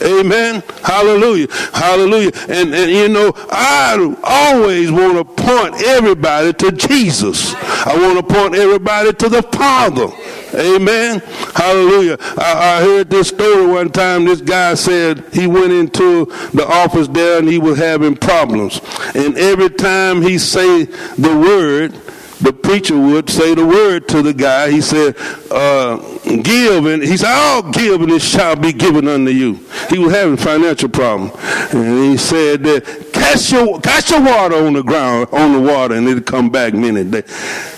Amen. 0.02 0.64
Hallelujah. 0.84 1.48
Hallelujah. 1.74 2.32
And, 2.50 2.74
and 2.74 2.92
you 2.92 3.10
know, 3.10 3.34
I 3.50 4.16
always 4.24 4.92
want 4.92 5.18
to 5.18 5.44
point 5.44 5.82
everybody 5.84 6.54
to 6.54 6.72
Jesus. 6.72 7.54
I 7.56 7.96
want 7.96 8.18
to 8.18 8.34
point 8.34 8.56
everybody 8.56 9.14
to 9.14 9.30
the 9.30 9.42
Father. 9.44 10.12
Amen. 10.54 11.20
Hallelujah. 11.56 12.18
I, 12.38 12.78
I, 12.78 12.82
heard 12.82 13.10
this 13.10 13.30
story 13.30 13.66
one 13.66 13.90
time. 13.90 14.26
This 14.26 14.42
guy 14.42 14.76
said 14.76 15.24
he 15.34 15.48
went 15.48 15.72
into 15.72 16.26
the 16.54 16.66
office 16.68 17.08
there 17.08 17.40
and 17.40 17.48
he 17.48 17.58
was 17.58 17.78
having 17.80 18.16
problems. 18.16 18.80
And 19.16 19.36
every 19.38 19.70
time 19.70 20.22
he 20.22 20.38
say 20.38 20.84
the 20.84 21.36
word, 21.36 22.00
the 22.44 22.52
preacher 22.52 23.00
would 23.00 23.30
say 23.30 23.56
the 23.56 23.66
word 23.66 24.08
to 24.10 24.22
the 24.22 24.34
guy. 24.34 24.70
He 24.70 24.82
said, 24.82 25.16
uh, 25.50 25.98
give, 26.24 26.86
and 26.86 27.02
he 27.02 27.16
said, 27.16 27.30
I'll 27.30 27.72
give, 27.72 28.02
and 28.02 28.12
it 28.12 28.22
shall 28.22 28.56
be 28.56 28.74
given 28.74 29.08
unto 29.08 29.32
you. 29.32 29.60
He 29.90 29.98
was 29.98 30.14
having 30.14 30.36
financial 30.36 30.90
problem. 30.90 31.32
And 31.72 32.12
he 32.12 32.18
said 32.18 32.64
that, 32.64 33.12
cast 33.14 33.52
your, 33.52 33.80
cast 33.80 34.10
your 34.10 34.22
water 34.22 34.56
on 34.56 34.74
the 34.74 34.84
ground, 34.84 35.30
on 35.32 35.54
the 35.54 35.60
water, 35.60 35.96
and 35.96 36.08
it'll 36.08 36.22
come 36.22 36.50
back 36.50 36.74
minute. 36.74 37.30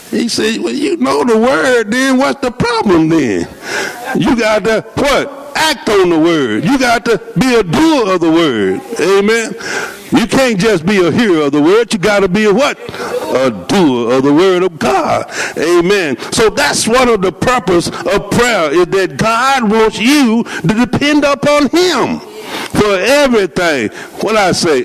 He 0.10 0.28
said, 0.28 0.60
well, 0.62 0.74
you 0.74 0.98
know 0.98 1.24
the 1.24 1.38
word, 1.38 1.92
then 1.92 2.18
what's 2.18 2.42
the 2.42 2.52
problem 2.52 3.10
then? 3.10 3.48
You 4.18 4.36
got 4.36 4.64
to, 4.64 4.82
what? 4.96 5.45
Act 5.56 5.90
on 5.90 6.10
the 6.10 6.20
word. 6.20 6.66
You 6.66 6.78
got 6.78 7.06
to 7.06 7.18
be 7.40 7.56
a 7.56 7.64
doer 7.64 8.14
of 8.14 8.22
the 8.22 8.30
word. 8.30 8.82
Amen. 9.00 9.54
You 10.12 10.28
can't 10.28 10.60
just 10.60 10.86
be 10.86 10.98
a 11.06 11.12
hearer 11.12 11.44
of 11.44 11.54
the 11.54 11.62
word. 11.62 11.92
You 11.94 12.00
got 12.00 12.20
to 12.20 12.28
be 12.28 12.46
a 12.46 12.54
what? 12.54 12.78
A 12.80 13.50
doer 13.68 14.14
of 14.14 14.24
the 14.24 14.34
word 14.34 14.64
of 14.64 14.78
God. 14.78 15.32
Amen. 15.58 16.18
So 16.32 16.50
that's 16.50 16.88
one 16.88 17.08
of 17.08 17.22
the 17.22 17.32
purpose 17.32 17.88
of 17.88 18.32
prayer 18.32 18.72
is 18.72 18.86
that 18.88 19.16
God 19.18 19.72
wants 19.72 19.98
you 19.98 20.44
to 20.44 20.86
depend 20.86 21.24
upon 21.24 21.70
him 21.70 22.22
for 22.72 22.96
everything. 22.96 23.90
What 24.22 24.36
I 24.36 24.52
say, 24.52 24.84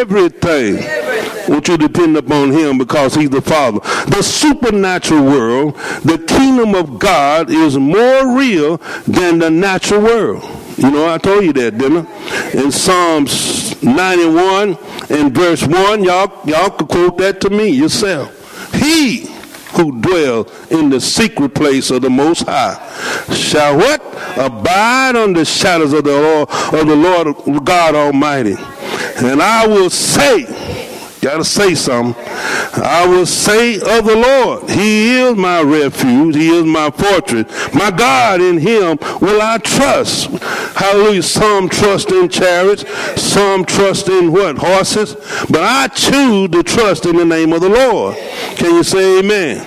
everything. 0.00 0.78
everything. 0.78 1.52
Want 1.52 1.68
you 1.68 1.76
to 1.76 1.88
depend 1.88 2.16
upon 2.16 2.52
him 2.52 2.78
because 2.78 3.14
he's 3.14 3.30
the 3.30 3.42
Father. 3.42 3.80
The 4.10 4.22
supernatural 4.22 5.24
world, 5.24 5.74
the 6.04 6.18
kingdom 6.26 6.74
of 6.74 6.98
God 6.98 7.50
is 7.50 7.76
more 7.76 8.36
real 8.36 8.76
than 9.06 9.38
the 9.38 9.50
natural 9.50 10.02
world. 10.02 10.44
You 10.78 10.90
know, 10.90 11.12
I 11.12 11.18
told 11.18 11.44
you 11.44 11.52
that, 11.54 11.78
didn't 11.78 12.06
I? 12.06 12.50
In 12.52 12.72
Psalms 12.72 13.82
91 13.82 14.78
and 15.10 15.34
verse 15.34 15.66
1, 15.66 16.04
y'all, 16.04 16.48
y'all 16.48 16.70
could 16.70 16.88
quote 16.88 17.18
that 17.18 17.40
to 17.42 17.50
me 17.50 17.68
yourself. 17.68 18.72
He 18.74 19.28
who 19.72 20.00
dwell 20.00 20.48
in 20.70 20.90
the 20.90 21.00
secret 21.00 21.54
place 21.54 21.90
of 21.90 22.02
the 22.02 22.10
Most 22.10 22.42
High 22.46 22.74
shall 23.34 23.76
what? 23.76 24.00
Abide 24.36 25.16
under 25.16 25.40
the 25.40 25.44
shadows 25.44 25.92
of 25.92 26.04
the 26.04 26.10
Lord, 26.12 26.48
of 26.50 26.86
the 26.86 26.96
Lord 26.96 27.64
God 27.64 27.94
Almighty. 27.94 28.56
And 29.16 29.42
I 29.42 29.66
will 29.66 29.90
say, 29.90 30.81
Gotta 31.22 31.44
say 31.44 31.76
something. 31.76 32.20
I 32.82 33.06
will 33.06 33.26
say 33.26 33.76
of 33.76 34.04
the 34.04 34.16
Lord, 34.16 34.68
He 34.68 35.18
is 35.18 35.36
my 35.36 35.62
refuge. 35.62 36.34
He 36.34 36.48
is 36.48 36.64
my 36.64 36.90
fortress. 36.90 37.46
My 37.72 37.92
God, 37.92 38.40
in 38.40 38.58
Him 38.58 38.98
will 39.20 39.40
I 39.40 39.58
trust. 39.58 40.30
Hallelujah. 40.74 41.22
Some 41.22 41.68
trust 41.68 42.10
in 42.10 42.28
chariots. 42.28 42.84
Some 43.22 43.64
trust 43.64 44.08
in 44.08 44.32
what? 44.32 44.58
Horses. 44.58 45.14
But 45.48 45.62
I 45.62 45.86
choose 45.86 46.50
to 46.50 46.62
trust 46.64 47.06
in 47.06 47.14
the 47.14 47.24
name 47.24 47.52
of 47.52 47.60
the 47.60 47.68
Lord. 47.68 48.16
Can 48.56 48.74
you 48.74 48.82
say 48.82 49.20
amen? 49.20 49.58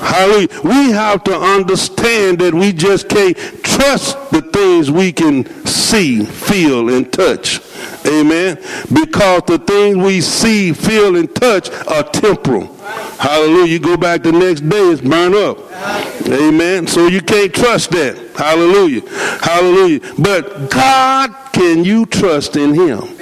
Hallelujah. 0.00 0.48
We 0.64 0.90
have 0.90 1.22
to 1.24 1.38
understand 1.38 2.40
that 2.40 2.52
we 2.52 2.72
just 2.72 3.08
can't 3.08 3.36
trust 3.62 4.16
the 4.32 4.42
things 4.42 4.90
we 4.90 5.12
can 5.12 5.44
see, 5.66 6.24
feel, 6.24 6.88
and 6.88 7.12
touch. 7.12 7.60
Amen. 8.06 8.56
Because 8.92 9.42
the 9.46 9.58
things 9.58 9.96
we 9.96 10.20
see, 10.20 10.72
feel, 10.72 11.16
and 11.16 11.34
touch 11.34 11.70
are 11.86 12.02
temporal. 12.02 12.74
Hallelujah. 13.18 13.66
You 13.72 13.78
go 13.78 13.96
back 13.96 14.22
the 14.22 14.32
next 14.32 14.60
day, 14.62 14.90
it's 14.90 15.00
burned 15.00 15.34
up. 15.34 15.58
Amen. 16.28 16.86
So 16.86 17.06
you 17.06 17.20
can't 17.20 17.54
trust 17.54 17.90
that. 17.92 18.16
Hallelujah. 18.36 19.02
Hallelujah. 19.40 20.00
But 20.18 20.70
God, 20.70 21.34
can 21.52 21.84
you 21.84 22.06
trust 22.06 22.56
in 22.56 22.74
Him? 22.74 23.16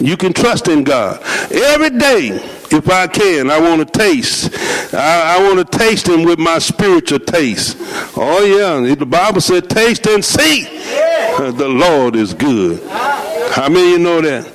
You 0.00 0.16
can 0.16 0.32
trust 0.32 0.68
in 0.68 0.84
God. 0.84 1.20
Every 1.50 1.90
day, 1.90 2.28
if 2.70 2.88
I 2.88 3.06
can, 3.06 3.50
I 3.50 3.58
want 3.58 3.86
to 3.86 3.98
taste. 3.98 4.54
I, 4.94 5.36
I 5.36 5.42
want 5.42 5.70
to 5.70 5.78
taste 5.78 6.06
Him 6.08 6.24
with 6.24 6.38
my 6.38 6.58
spiritual 6.58 7.20
taste. 7.20 7.76
Oh, 8.16 8.44
yeah. 8.44 8.94
The 8.94 9.06
Bible 9.06 9.40
said, 9.40 9.68
taste 9.68 10.06
and 10.06 10.24
see. 10.24 10.66
The 11.38 11.68
Lord 11.68 12.16
is 12.16 12.34
good. 12.34 12.82
How 13.50 13.68
many 13.68 13.90
you 13.90 13.98
know 13.98 14.20
that? 14.20 14.46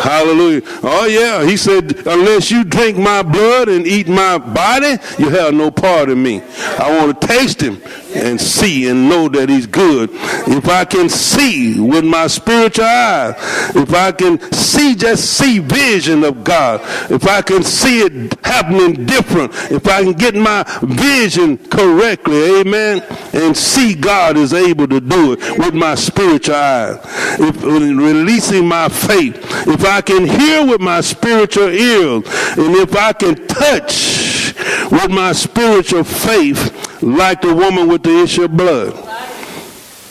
Hallelujah. 0.00 0.62
Oh, 0.82 1.06
yeah. 1.06 1.44
He 1.44 1.56
said, 1.56 2.06
unless 2.06 2.50
you 2.50 2.64
drink 2.64 2.96
my 2.96 3.22
blood 3.22 3.68
and 3.68 3.86
eat 3.86 4.08
my 4.08 4.38
body, 4.38 4.96
you 5.18 5.28
have 5.28 5.54
no 5.54 5.70
part 5.70 6.08
in 6.08 6.22
me. 6.22 6.42
I 6.78 6.96
want 6.98 7.20
to 7.20 7.26
taste 7.26 7.60
him 7.60 7.80
and 8.14 8.40
see 8.40 8.88
and 8.88 9.08
know 9.08 9.28
that 9.28 9.48
he's 9.48 9.66
good. 9.66 10.10
If 10.12 10.68
I 10.68 10.84
can 10.84 11.08
see 11.08 11.80
with 11.80 12.04
my 12.04 12.26
spiritual 12.26 12.84
eyes, 12.84 13.34
if 13.74 13.92
I 13.92 14.12
can 14.12 14.40
see, 14.52 14.94
just 14.94 15.38
see 15.38 15.58
vision 15.58 16.24
of 16.24 16.44
God, 16.44 16.80
if 17.10 17.26
I 17.26 17.42
can 17.42 17.62
see 17.62 18.00
it 18.00 18.44
happening 18.44 19.06
different, 19.06 19.52
if 19.70 19.86
I 19.86 20.02
can 20.02 20.12
get 20.12 20.34
my 20.34 20.64
vision 20.82 21.58
correctly, 21.68 22.60
amen, 22.60 23.02
and 23.32 23.56
see 23.56 23.94
God 23.94 24.36
is 24.36 24.52
able 24.52 24.88
to 24.88 25.00
do 25.00 25.32
it 25.32 25.58
with 25.58 25.74
my 25.74 25.94
spiritual 25.94 26.54
eyes, 26.54 26.98
if 27.38 27.62
releasing 27.62 28.66
my 28.66 28.88
faith, 28.88 29.36
if 29.66 29.84
I 29.84 30.00
can 30.00 30.26
hear 30.26 30.66
with 30.66 30.80
my 30.80 31.00
spiritual 31.00 31.68
ears, 31.68 32.24
and 32.56 32.74
if 32.76 32.96
I 32.96 33.12
can 33.12 33.46
touch 33.46 34.54
with 34.90 35.10
my 35.10 35.32
spiritual 35.32 36.04
faith, 36.04 36.87
like 37.02 37.40
the 37.40 37.54
woman 37.54 37.88
with 37.88 38.02
the 38.02 38.22
issue 38.22 38.44
of 38.44 38.56
blood. 38.56 39.04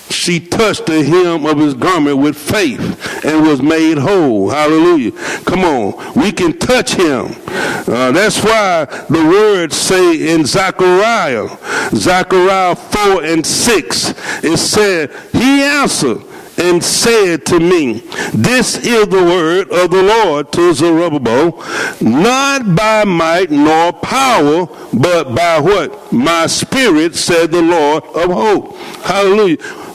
She 0.09 0.39
touched 0.39 0.85
the 0.85 1.03
hem 1.03 1.45
of 1.45 1.57
his 1.57 1.73
garment 1.73 2.17
with 2.17 2.37
faith 2.37 3.25
and 3.25 3.45
was 3.45 3.61
made 3.61 3.97
whole. 3.97 4.49
Hallelujah. 4.49 5.11
Come 5.45 5.59
on. 5.61 6.13
We 6.15 6.31
can 6.31 6.57
touch 6.57 6.93
him. 6.93 7.35
Uh, 7.47 8.11
that's 8.11 8.41
why 8.43 8.85
the 9.09 9.25
words 9.25 9.75
say 9.75 10.33
in 10.33 10.45
Zechariah, 10.45 11.49
Zechariah 11.93 12.75
4 12.75 13.23
and 13.23 13.45
6, 13.45 14.43
it 14.43 14.57
said, 14.57 15.11
He 15.33 15.61
answered 15.61 16.21
and 16.57 16.83
said 16.83 17.45
to 17.47 17.59
me, 17.59 17.99
This 18.33 18.77
is 18.77 19.07
the 19.07 19.23
word 19.23 19.69
of 19.71 19.91
the 19.91 20.03
Lord 20.03 20.51
to 20.53 20.73
Zerubbabel, 20.73 21.63
not 22.01 22.75
by 22.75 23.03
might 23.03 23.51
nor 23.51 23.93
power, 23.93 24.67
but 24.93 25.35
by 25.35 25.59
what? 25.59 26.11
My 26.11 26.47
spirit, 26.47 27.15
said 27.15 27.51
the 27.51 27.61
Lord 27.61 28.03
of 28.05 28.31
hope. 28.31 28.75
Hallelujah 29.03 29.86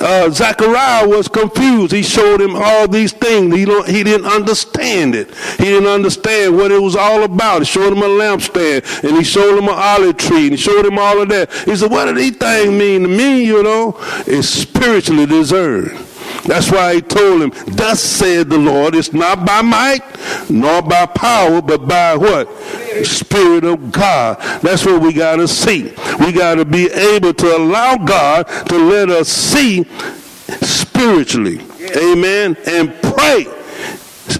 uh, 0.00 0.30
Zechariah 0.30 1.08
was 1.08 1.28
confused. 1.28 1.92
He 1.92 2.02
showed 2.02 2.40
him 2.40 2.54
all 2.56 2.88
these 2.88 3.12
things. 3.12 3.54
He, 3.54 3.60
he 3.92 4.04
didn't 4.04 4.26
understand 4.26 5.14
it. 5.14 5.34
He 5.58 5.64
didn't 5.64 5.88
understand 5.88 6.56
what 6.56 6.70
it 6.70 6.80
was 6.80 6.96
all 6.96 7.24
about. 7.24 7.60
He 7.60 7.64
showed 7.64 7.92
him 7.92 8.02
a 8.02 8.08
lampstand 8.08 9.04
and 9.04 9.16
he 9.16 9.24
showed 9.24 9.58
him 9.58 9.68
an 9.68 9.74
olive 9.74 10.16
tree 10.16 10.44
and 10.44 10.52
he 10.52 10.56
showed 10.56 10.86
him 10.86 10.98
all 10.98 11.20
of 11.20 11.28
that. 11.30 11.52
He 11.64 11.76
said, 11.76 11.90
what 11.90 12.06
do 12.06 12.14
these 12.14 12.36
things 12.36 12.70
mean 12.70 13.02
to 13.02 13.08
me, 13.08 13.44
you 13.44 13.62
know? 13.62 13.96
It's 14.26 14.48
spiritually 14.48 15.26
discerned. 15.26 16.07
That's 16.48 16.70
why 16.70 16.94
he 16.94 17.02
told 17.02 17.42
him, 17.42 17.52
Thus 17.66 18.02
said 18.02 18.48
the 18.48 18.56
Lord, 18.56 18.94
it's 18.94 19.12
not 19.12 19.44
by 19.44 19.60
might 19.60 20.00
nor 20.48 20.80
by 20.80 21.04
power, 21.04 21.60
but 21.60 21.86
by 21.86 22.16
what? 22.16 22.50
Spirit 23.04 23.64
of 23.64 23.92
God. 23.92 24.38
That's 24.62 24.86
what 24.86 25.02
we 25.02 25.12
got 25.12 25.36
to 25.36 25.46
see. 25.46 25.94
We 26.18 26.32
got 26.32 26.54
to 26.54 26.64
be 26.64 26.90
able 26.90 27.34
to 27.34 27.56
allow 27.56 27.98
God 27.98 28.44
to 28.68 28.78
let 28.78 29.10
us 29.10 29.28
see 29.28 29.84
spiritually. 30.62 31.60
Amen. 31.94 32.56
And 32.66 32.94
pray 33.02 33.44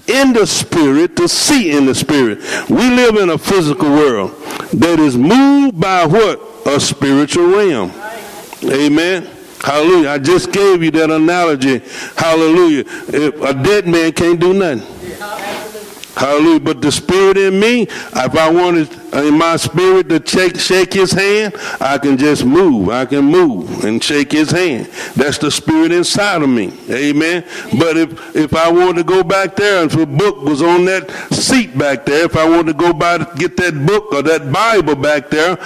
in 0.06 0.32
the 0.32 0.46
spirit 0.46 1.14
to 1.16 1.28
see 1.28 1.76
in 1.76 1.84
the 1.84 1.94
spirit. 1.94 2.38
We 2.70 2.88
live 2.88 3.16
in 3.16 3.28
a 3.28 3.38
physical 3.38 3.90
world 3.90 4.30
that 4.72 4.98
is 4.98 5.18
moved 5.18 5.78
by 5.78 6.06
what? 6.06 6.40
A 6.66 6.80
spiritual 6.80 7.48
realm. 7.48 7.92
Amen. 8.64 9.37
Hallelujah. 9.60 10.10
I 10.10 10.18
just 10.18 10.52
gave 10.52 10.82
you 10.82 10.90
that 10.92 11.10
analogy. 11.10 11.80
Hallelujah. 12.16 12.84
If 13.08 13.40
a 13.42 13.54
dead 13.54 13.86
man 13.86 14.12
can't 14.12 14.38
do 14.38 14.54
nothing. 14.54 14.86
Hallelujah. 16.18 16.60
But 16.60 16.82
the 16.82 16.90
spirit 16.90 17.36
in 17.36 17.60
me, 17.60 17.82
if 17.82 18.34
I 18.36 18.50
wanted 18.50 18.92
in 19.14 19.38
my 19.38 19.56
spirit 19.56 20.08
to 20.08 20.24
shake, 20.26 20.58
shake 20.58 20.92
his 20.92 21.12
hand, 21.12 21.54
I 21.80 21.96
can 21.98 22.18
just 22.18 22.44
move. 22.44 22.88
I 22.88 23.04
can 23.04 23.24
move 23.24 23.84
and 23.84 24.02
shake 24.02 24.32
his 24.32 24.50
hand. 24.50 24.86
That's 25.14 25.38
the 25.38 25.50
spirit 25.50 25.92
inside 25.92 26.42
of 26.42 26.48
me. 26.48 26.72
Amen. 26.90 27.44
But 27.78 27.96
if, 27.96 28.36
if 28.36 28.54
I 28.54 28.70
wanted 28.70 28.96
to 28.96 29.04
go 29.04 29.22
back 29.22 29.54
there 29.54 29.84
if 29.84 29.96
a 29.96 30.06
book 30.06 30.42
was 30.42 30.60
on 30.60 30.84
that 30.86 31.10
seat 31.32 31.78
back 31.78 32.04
there, 32.04 32.24
if 32.24 32.36
I 32.36 32.48
wanted 32.48 32.72
to 32.72 32.74
go 32.74 32.92
by 32.92 33.18
to 33.18 33.30
get 33.36 33.56
that 33.58 33.86
book 33.86 34.12
or 34.12 34.22
that 34.22 34.52
Bible 34.52 34.96
back 34.96 35.30
there, 35.30 35.56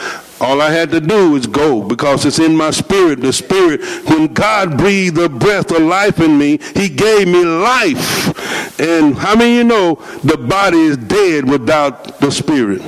all 0.42 0.60
I 0.60 0.70
had 0.70 0.90
to 0.90 1.00
do 1.00 1.36
is 1.36 1.46
go 1.46 1.82
because 1.82 2.26
it's 2.26 2.40
in 2.40 2.56
my 2.56 2.72
spirit. 2.72 3.20
The 3.20 3.32
spirit, 3.32 3.80
when 4.08 4.26
God 4.34 4.76
breathed 4.76 5.16
the 5.16 5.28
breath 5.28 5.70
of 5.70 5.82
life 5.82 6.18
in 6.18 6.36
me, 6.36 6.58
he 6.74 6.88
gave 6.88 7.28
me 7.28 7.44
life. 7.44 8.80
And 8.80 9.16
how 9.16 9.36
many 9.36 9.54
you 9.54 9.64
know 9.64 9.94
the 10.24 10.36
body 10.36 10.78
is 10.78 10.96
dead 10.96 11.48
without 11.48 12.18
the 12.20 12.30
spirit? 12.30 12.82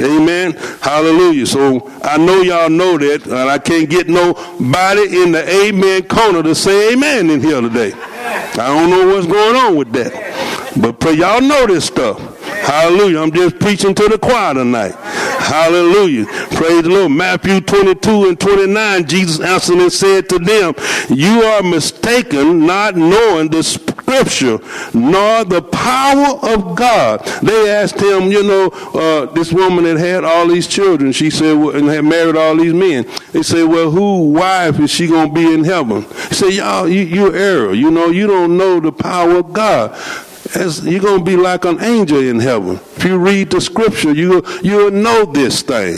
Amen. 0.00 0.52
Hallelujah. 0.80 1.46
So 1.46 1.90
I 2.02 2.18
know 2.18 2.40
y'all 2.42 2.70
know 2.70 2.96
that, 2.98 3.26
and 3.26 3.34
I 3.34 3.58
can't 3.58 3.90
get 3.90 4.08
nobody 4.08 5.22
in 5.22 5.32
the 5.32 5.44
amen 5.66 6.04
corner 6.04 6.42
to 6.42 6.54
say 6.54 6.92
amen 6.92 7.30
in 7.30 7.40
here 7.40 7.60
today. 7.60 7.92
I 7.94 8.68
don't 8.68 8.90
know 8.90 9.14
what's 9.14 9.26
going 9.26 9.56
on 9.56 9.76
with 9.76 9.92
that. 9.92 10.72
But 10.80 11.00
pray 11.00 11.14
y'all 11.14 11.40
know 11.40 11.66
this 11.66 11.86
stuff. 11.86 12.31
Hallelujah. 12.62 13.20
I'm 13.20 13.32
just 13.32 13.58
preaching 13.58 13.92
to 13.92 14.08
the 14.08 14.18
choir 14.18 14.54
tonight. 14.54 14.92
Hallelujah. 14.92 16.26
Praise 16.26 16.84
the 16.84 16.90
Lord. 16.90 17.10
Matthew 17.10 17.60
22 17.60 18.28
and 18.28 18.38
29, 18.38 19.06
Jesus 19.08 19.40
answered 19.40 19.78
and 19.78 19.92
said 19.92 20.28
to 20.28 20.38
them, 20.38 20.72
You 21.10 21.42
are 21.42 21.62
mistaken, 21.64 22.64
not 22.64 22.94
knowing 22.94 23.48
the 23.48 23.64
scripture, 23.64 24.60
nor 24.94 25.44
the 25.44 25.60
power 25.72 26.38
of 26.54 26.76
God. 26.76 27.24
They 27.42 27.68
asked 27.68 28.00
him, 28.00 28.30
you 28.30 28.44
know, 28.44 28.68
uh, 28.94 29.26
this 29.32 29.52
woman 29.52 29.82
that 29.82 29.98
had 29.98 30.22
all 30.22 30.46
these 30.46 30.68
children, 30.68 31.10
she 31.10 31.30
said, 31.30 31.56
and 31.56 31.88
had 31.88 32.04
married 32.04 32.36
all 32.36 32.56
these 32.56 32.74
men. 32.74 33.06
They 33.32 33.42
said, 33.42 33.64
Well, 33.64 33.90
who 33.90 34.30
wife 34.30 34.78
is 34.78 34.90
she 34.90 35.08
going 35.08 35.30
to 35.30 35.34
be 35.34 35.52
in 35.52 35.64
heaven? 35.64 36.02
He 36.02 36.34
said, 36.36 36.52
Y'all, 36.52 36.88
you, 36.88 37.02
you're 37.02 37.34
error. 37.34 37.74
You 37.74 37.90
know, 37.90 38.06
you 38.06 38.28
don't 38.28 38.56
know 38.56 38.78
the 38.78 38.92
power 38.92 39.38
of 39.38 39.52
God 39.52 39.98
as 40.54 40.84
you're 40.84 41.00
going 41.00 41.18
to 41.18 41.24
be 41.24 41.36
like 41.36 41.64
an 41.64 41.82
angel 41.82 42.18
in 42.18 42.40
heaven. 42.40 42.76
If 42.96 43.04
you 43.04 43.18
read 43.18 43.50
the 43.50 43.60
scripture, 43.60 44.12
you, 44.12 44.42
you'll 44.62 44.90
know 44.90 45.24
this 45.24 45.62
thing. 45.62 45.96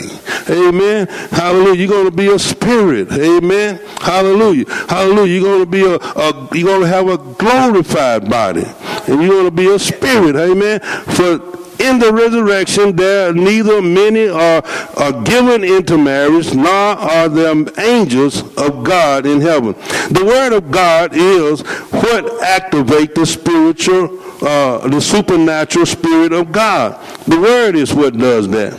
Amen. 0.48 1.06
Hallelujah. 1.30 1.74
You're 1.74 1.88
going 1.88 2.10
to 2.10 2.16
be 2.16 2.28
a 2.28 2.38
spirit. 2.38 3.12
Amen. 3.12 3.80
Hallelujah. 4.00 4.64
Hallelujah. 4.88 5.40
You're 5.40 5.42
going 5.42 5.60
to 5.60 5.66
be 5.66 5.84
a, 5.84 5.96
a 5.96 6.48
you're 6.52 6.68
going 6.68 6.82
to 6.82 6.88
have 6.88 7.08
a 7.08 7.18
glorified 7.18 8.28
body. 8.28 8.64
And 9.08 9.22
you're 9.22 9.30
going 9.30 9.44
to 9.44 9.50
be 9.50 9.68
a 9.72 9.78
spirit. 9.78 10.36
Amen. 10.36 10.80
For 10.80 11.38
in 11.78 11.98
the 11.98 12.12
resurrection 12.12 12.94
there 12.96 13.32
neither 13.32 13.82
many 13.82 14.28
are, 14.28 14.62
are 14.96 15.22
given 15.22 15.64
into 15.64 15.98
marriage 15.98 16.54
nor 16.54 16.68
are 16.68 17.28
there 17.28 17.54
angels 17.78 18.42
of 18.56 18.84
God 18.84 19.26
in 19.26 19.40
heaven. 19.40 19.72
The 20.10 20.24
word 20.24 20.52
of 20.52 20.70
God 20.70 21.10
is 21.14 21.60
what 21.60 22.24
activates 22.42 23.14
the 23.14 23.26
spiritual 23.26 24.20
uh, 24.42 24.86
the 24.88 25.00
supernatural 25.00 25.86
spirit 25.86 26.32
of 26.32 26.52
God. 26.52 27.00
The 27.26 27.40
word 27.40 27.76
is 27.76 27.94
what 27.94 28.18
does 28.18 28.48
that. 28.50 28.74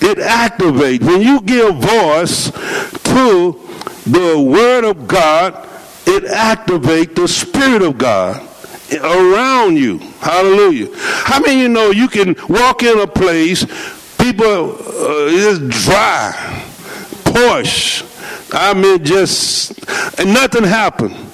It 0.00 0.18
activates. 0.18 1.02
When 1.02 1.20
you 1.20 1.42
give 1.42 1.76
voice 1.76 2.50
to 2.50 3.60
the 4.06 4.40
word 4.40 4.84
of 4.84 5.06
God, 5.06 5.68
it 6.06 6.24
activates 6.24 7.14
the 7.14 7.28
spirit 7.28 7.82
of 7.82 7.98
God 7.98 8.49
around 8.98 9.76
you. 9.76 9.98
Hallelujah. 10.20 10.88
How 10.94 11.40
many 11.40 11.60
you 11.60 11.68
know 11.68 11.90
you 11.90 12.08
can 12.08 12.34
walk 12.48 12.82
in 12.82 12.98
a 12.98 13.06
place, 13.06 13.64
people 14.18 14.76
uh, 14.76 15.26
is 15.26 15.58
dry, 15.84 16.64
push. 17.24 18.04
I 18.52 18.74
mean, 18.74 19.04
just, 19.04 19.78
and 20.18 20.34
nothing 20.34 20.64
happened. 20.64 21.29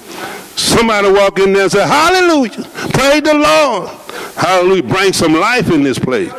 Somebody 0.56 1.10
walk 1.12 1.38
in 1.38 1.52
there 1.52 1.64
and 1.64 1.72
say, 1.72 1.86
Hallelujah. 1.86 2.64
Praise 2.92 3.22
the 3.22 3.34
Lord. 3.34 3.90
Hallelujah. 4.36 4.82
Bring 4.82 5.12
some 5.12 5.34
life 5.34 5.70
in 5.70 5.82
this 5.82 5.98
place. 5.98 6.32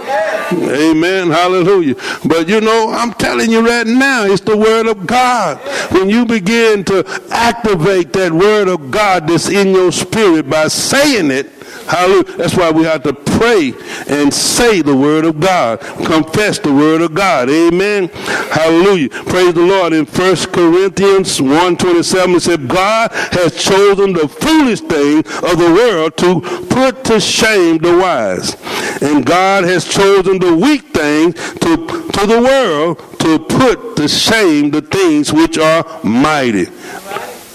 Amen. 0.51 1.29
Hallelujah. 1.29 1.95
But 2.25 2.47
you 2.47 2.61
know, 2.61 2.91
I'm 2.91 3.13
telling 3.13 3.51
you 3.51 3.65
right 3.65 3.85
now, 3.85 4.25
it's 4.25 4.41
the 4.41 4.55
word 4.55 4.87
of 4.87 5.05
God. 5.05 5.57
When 5.91 6.09
you 6.09 6.25
begin 6.25 6.83
to 6.85 7.03
activate 7.31 8.13
that 8.13 8.31
word 8.31 8.67
of 8.67 8.91
God 8.91 9.27
that's 9.27 9.49
in 9.49 9.69
your 9.69 9.91
spirit 9.91 10.49
by 10.49 10.67
saying 10.67 11.31
it, 11.31 11.56
Hallelujah. 11.87 12.37
That's 12.37 12.55
why 12.55 12.69
we 12.71 12.83
have 12.83 13.03
to 13.03 13.13
pray 13.13 13.73
and 14.07 14.33
say 14.33 14.81
the 14.81 14.95
word 14.95 15.25
of 15.25 15.39
God. 15.39 15.79
Confess 15.79 16.59
the 16.59 16.73
word 16.73 17.01
of 17.01 17.13
God. 17.13 17.49
Amen. 17.49 18.09
Hallelujah. 18.09 19.09
Praise 19.09 19.53
the 19.53 19.65
Lord. 19.65 19.93
In 19.93 20.05
1 20.05 20.35
Corinthians 20.51 21.39
1.27 21.39 22.35
it 22.35 22.39
said, 22.41 22.67
God 22.67 23.11
has 23.11 23.55
chosen 23.61 24.13
the 24.13 24.27
foolish 24.27 24.81
thing 24.81 25.19
of 25.19 25.57
the 25.57 25.71
world 25.73 26.17
to 26.17 26.41
put 26.67 27.03
to 27.05 27.19
shame 27.19 27.77
the 27.77 27.97
wise. 27.97 28.55
And 29.01 29.25
God 29.25 29.63
has 29.63 29.85
chosen 29.85 30.39
the 30.39 30.55
weak 30.55 30.81
things 30.89 31.35
to, 31.59 31.87
to 31.87 32.27
the 32.27 32.41
world 32.41 33.19
to 33.19 33.39
put 33.39 33.95
to 33.97 34.07
shame 34.07 34.71
the 34.71 34.81
things 34.81 35.31
which 35.31 35.57
are 35.57 35.85
mighty. 36.03 36.65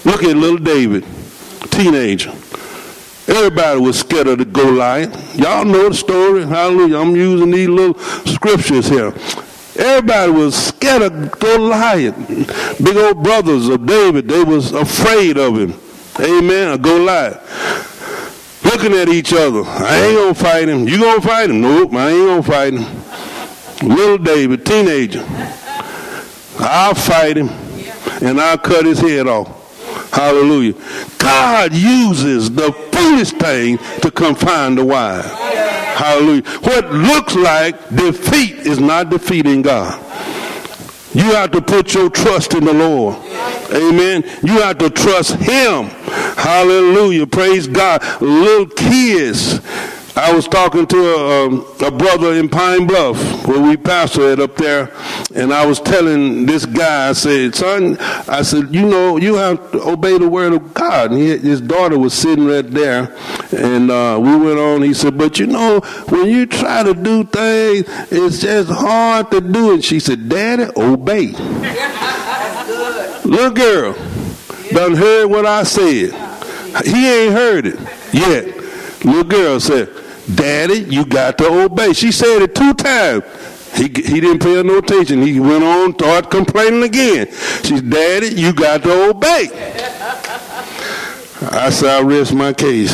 Look 0.05 0.23
at 0.23 0.35
little 0.35 0.57
David, 0.57 1.05
teenager. 1.71 2.33
Everybody 3.27 3.79
was 3.79 3.99
scared 3.99 4.27
of 4.27 4.37
the 4.39 4.45
Goliath. 4.45 5.35
Y'all 5.37 5.63
know 5.63 5.89
the 5.89 5.95
story. 5.95 6.45
Hallelujah. 6.45 6.97
I'm 6.97 7.15
using 7.15 7.51
these 7.51 7.69
little 7.69 7.97
scriptures 8.25 8.89
here. 8.89 9.13
Everybody 9.75 10.31
was 10.31 10.55
scared 10.55 11.01
of 11.01 11.39
Goliath. 11.39 12.15
Big 12.83 12.97
old 12.97 13.23
brothers 13.23 13.69
of 13.69 13.85
David, 13.85 14.27
they 14.27 14.43
was 14.43 14.71
afraid 14.71 15.37
of 15.37 15.57
him. 15.57 15.73
Amen. 16.19 16.73
A 16.73 16.77
Goliath. 16.77 17.39
Looking 18.65 18.93
at 18.93 19.09
each 19.09 19.33
other. 19.33 19.63
I 19.65 19.95
ain't 19.97 20.17
gonna 20.17 20.33
fight 20.33 20.67
him. 20.69 20.87
You 20.87 20.99
gonna 20.99 21.21
fight 21.21 21.49
him? 21.49 21.61
Nope, 21.61 21.93
I 21.93 22.09
ain't 22.11 22.27
gonna 22.27 22.43
fight 22.43 22.73
him. 22.73 23.87
Little 23.89 24.17
David, 24.17 24.65
teenager. 24.65 25.23
I'll 26.59 26.95
fight 26.95 27.37
him 27.37 27.49
and 28.21 28.39
I'll 28.39 28.57
cut 28.57 28.85
his 28.85 28.99
head 28.99 29.27
off. 29.27 29.62
Hallelujah. 30.13 30.75
God 31.17 31.73
uses 31.73 32.51
the 32.51 32.71
foolish 32.71 33.31
thing 33.31 33.79
to 34.01 34.11
confine 34.11 34.75
the 34.75 34.85
wise. 34.85 35.25
Hallelujah. 35.25 36.43
What 36.61 36.91
looks 36.91 37.35
like 37.35 37.89
defeat 37.89 38.57
is 38.57 38.79
not 38.79 39.09
defeating 39.09 39.63
God. 39.63 39.99
You 41.15 41.23
have 41.33 41.49
to 41.51 41.61
put 41.61 41.95
your 41.95 42.11
trust 42.11 42.53
in 42.53 42.63
the 42.63 42.73
Lord. 42.73 43.15
Amen. 43.71 44.23
You 44.43 44.61
have 44.61 44.77
to 44.79 44.91
trust 44.91 45.35
Him. 45.35 45.85
Hallelujah. 46.37 47.25
Praise 47.25 47.65
God. 47.67 48.03
Little 48.21 48.67
kids 48.67 49.59
I 50.15 50.31
was 50.31 50.47
talking 50.47 50.85
to 50.85 50.97
a, 50.97 51.47
um, 51.47 51.65
a, 51.81 51.89
brother 51.89 52.33
in 52.33 52.47
Pine 52.47 52.85
Bluff 52.85 53.47
where 53.47 53.59
we 53.59 53.75
pastored 53.75 54.39
up 54.39 54.55
there, 54.57 54.91
and 55.33 55.51
I 55.51 55.65
was 55.65 55.79
telling 55.79 56.45
this 56.45 56.67
guy, 56.67 57.09
I 57.09 57.13
said, 57.13 57.55
son, 57.55 57.97
I 57.99 58.43
said, 58.43 58.73
you 58.75 58.87
know, 58.87 59.17
you 59.17 59.35
have 59.35 59.71
to 59.71 59.81
obey 59.81 60.19
the 60.19 60.29
word 60.29 60.53
of 60.53 60.71
God. 60.71 61.11
And 61.11 61.19
he, 61.19 61.35
his 61.37 61.61
daughter 61.61 61.97
was 61.97 62.13
sitting 62.13 62.45
right 62.45 62.69
there, 62.69 63.15
and 63.51 63.89
uh, 63.89 64.19
we 64.21 64.35
went 64.35 64.59
on. 64.59 64.83
He 64.83 64.93
said, 64.93 65.17
but 65.17 65.39
you 65.39 65.47
know, 65.47 65.79
when 66.09 66.27
you 66.27 66.45
try 66.45 66.83
to 66.83 66.93
do 66.93 67.23
things, 67.23 67.87
it's 68.11 68.39
just 68.39 68.69
hard 68.69 69.31
to 69.31 69.41
do 69.41 69.73
it. 69.73 69.83
She 69.83 69.99
said, 69.99 70.29
Daddy, 70.29 70.71
obey. 70.77 71.31
Little 73.25 73.49
girl, 73.49 73.93
done 74.71 74.93
heard 74.93 75.25
what 75.25 75.47
I 75.47 75.63
said. 75.63 76.13
He 76.85 77.07
ain't 77.07 77.33
heard 77.33 77.65
it 77.65 77.79
yet. 78.13 78.57
Little 79.03 79.23
girl 79.23 79.59
said, 79.59 80.02
Daddy, 80.35 80.79
you 80.79 81.05
got 81.05 81.37
to 81.39 81.63
obey. 81.65 81.93
She 81.93 82.11
said 82.11 82.41
it 82.41 82.55
two 82.55 82.73
times. 82.73 83.23
He, 83.75 83.83
he 83.83 84.19
didn't 84.21 84.39
pay 84.39 84.55
her 84.55 84.63
no 84.63 84.77
attention. 84.77 85.21
He 85.21 85.39
went 85.39 85.63
on, 85.63 85.93
started 85.95 86.29
complaining 86.29 86.83
again. 86.83 87.27
She 87.63 87.77
said, 87.77 87.89
Daddy, 87.89 88.27
you 88.27 88.53
got 88.53 88.83
to 88.83 89.09
obey. 89.09 89.49
I 91.51 91.69
said, 91.71 91.89
I 91.89 92.01
rest 92.01 92.33
my 92.33 92.53
case. 92.53 92.91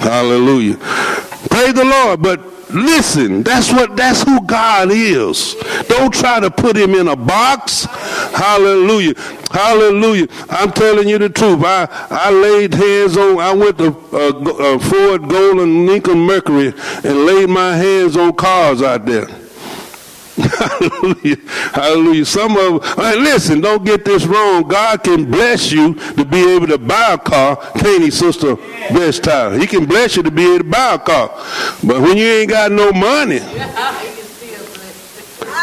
Hallelujah. 0.00 0.76
Praise 0.76 1.74
the 1.74 1.84
Lord. 1.84 2.22
But 2.22 2.40
Listen, 2.70 3.42
that's 3.42 3.72
what 3.72 3.96
that's 3.96 4.22
who 4.22 4.44
God 4.44 4.90
is. 4.90 5.54
Don't 5.88 6.12
try 6.12 6.38
to 6.38 6.50
put 6.50 6.76
him 6.76 6.94
in 6.94 7.08
a 7.08 7.16
box. 7.16 7.84
Hallelujah. 7.84 9.14
Hallelujah. 9.50 10.28
I'm 10.50 10.72
telling 10.72 11.08
you 11.08 11.18
the 11.18 11.30
truth. 11.30 11.62
I, 11.64 11.88
I 12.10 12.30
laid 12.30 12.74
hands 12.74 13.16
on, 13.16 13.38
I 13.38 13.52
went 13.52 13.78
to 13.78 13.96
uh, 14.12 14.74
uh, 14.74 14.78
Ford 14.78 15.28
Golden 15.28 15.86
Lincoln 15.86 16.18
Mercury 16.18 16.74
and 17.04 17.24
laid 17.24 17.48
my 17.48 17.74
hands 17.74 18.16
on 18.16 18.34
cars 18.34 18.82
out 18.82 19.06
there. 19.06 19.28
Hallelujah. 20.38 21.36
Hallelujah. 21.72 22.24
Some 22.24 22.56
of 22.56 22.82
right, 22.96 23.18
listen, 23.18 23.60
don't 23.60 23.84
get 23.84 24.04
this 24.04 24.24
wrong. 24.24 24.62
God 24.62 25.02
can 25.02 25.30
bless 25.30 25.72
you 25.72 25.94
to 25.94 26.24
be 26.24 26.54
able 26.54 26.68
to 26.68 26.78
buy 26.78 27.14
a 27.14 27.18
car. 27.18 27.56
Can't 27.76 28.02
he, 28.02 28.10
Sister 28.10 28.56
Best 28.56 29.24
Tyler? 29.24 29.58
He 29.58 29.66
can 29.66 29.86
bless 29.86 30.16
you 30.16 30.22
to 30.22 30.30
be 30.30 30.44
able 30.46 30.58
to 30.58 30.70
buy 30.70 30.94
a 30.94 30.98
car. 30.98 31.28
But 31.82 32.00
when 32.00 32.16
you 32.16 32.26
ain't 32.26 32.50
got 32.50 32.70
no 32.70 32.92
money, 32.92 33.38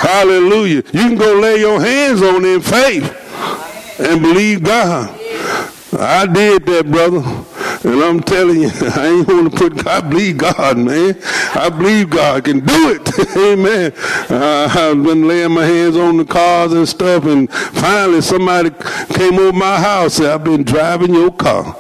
hallelujah, 0.02 0.84
you 0.92 1.08
can 1.08 1.16
go 1.16 1.40
lay 1.40 1.60
your 1.60 1.80
hands 1.80 2.22
on 2.22 2.44
in 2.44 2.62
faith 2.62 4.00
and 4.00 4.22
believe 4.22 4.64
God. 4.64 5.20
I 6.00 6.26
did 6.26 6.66
that, 6.66 6.92
brother. 6.92 7.24
And 7.86 8.02
I'm 8.02 8.20
telling 8.20 8.62
you, 8.62 8.70
I 8.96 9.08
ain't 9.08 9.28
want 9.28 9.52
to 9.52 9.58
put, 9.58 9.88
I 9.88 10.02
believe 10.02 10.38
God, 10.38 10.78
man. 10.78 11.18
I 11.54 11.70
believe 11.70 12.10
God 12.10 12.46
can 12.46 12.60
do 12.62 13.00
it. 13.00 13.38
Amen. 13.38 13.94
I've 14.30 15.04
been 15.04 15.28
laying 15.28 15.52
my 15.52 15.66
hands 15.66 15.96
on 15.96 16.18
the 16.18 16.26
cars 16.26 16.74
and 16.74 16.88
stuff, 16.88 17.26
and 17.26 17.52
finally 17.52 18.22
somebody 18.22 18.72
came 19.14 19.36
over 19.36 19.54
my 19.54 19.80
house 19.80 20.20
and 20.20 20.28
I've 20.28 20.44
been 20.44 20.64
driving 20.64 21.14
your 21.14 21.32
car. 21.32 21.76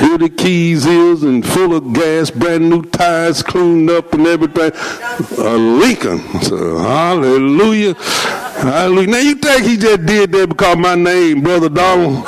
Here 0.00 0.18
the 0.18 0.28
keys 0.28 0.84
is 0.86 1.22
and 1.22 1.44
full 1.44 1.74
of 1.74 1.92
gas, 1.92 2.30
brand 2.30 2.68
new 2.68 2.82
tires 2.82 3.42
cleaned 3.42 3.90
up 3.90 4.12
and 4.12 4.26
everything. 4.26 4.70
A 5.38 5.56
Lincoln. 5.56 6.20
So, 6.42 6.78
hallelujah. 6.78 7.94
Hallelujah. 7.94 9.08
Now 9.08 9.18
you 9.18 9.34
think 9.36 9.64
he 9.64 9.76
just 9.76 10.04
did 10.04 10.32
that 10.32 10.48
because 10.50 10.76
my 10.76 10.94
name, 10.94 11.40
Brother 11.40 11.68
Donald? 11.68 12.24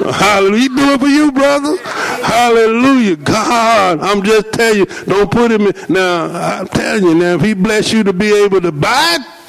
Hallelujah. 0.00 0.60
He 0.60 0.68
do 0.68 0.90
it 0.92 1.00
for 1.00 1.06
you, 1.08 1.32
brother. 1.32 1.76
Hallelujah. 2.22 3.16
God, 3.16 4.00
I'm 4.00 4.22
just 4.22 4.52
telling 4.52 4.78
you, 4.80 4.86
don't 5.04 5.30
put 5.30 5.50
him 5.50 5.62
in. 5.62 5.74
Now, 5.88 6.58
I'm 6.60 6.68
telling 6.68 7.04
you 7.04 7.14
now, 7.14 7.34
if 7.34 7.42
he 7.42 7.54
bless 7.54 7.92
you 7.92 8.02
to 8.04 8.12
be 8.12 8.32
able 8.32 8.60
to 8.60 8.72
buy 8.72 9.18
it, 9.18 9.41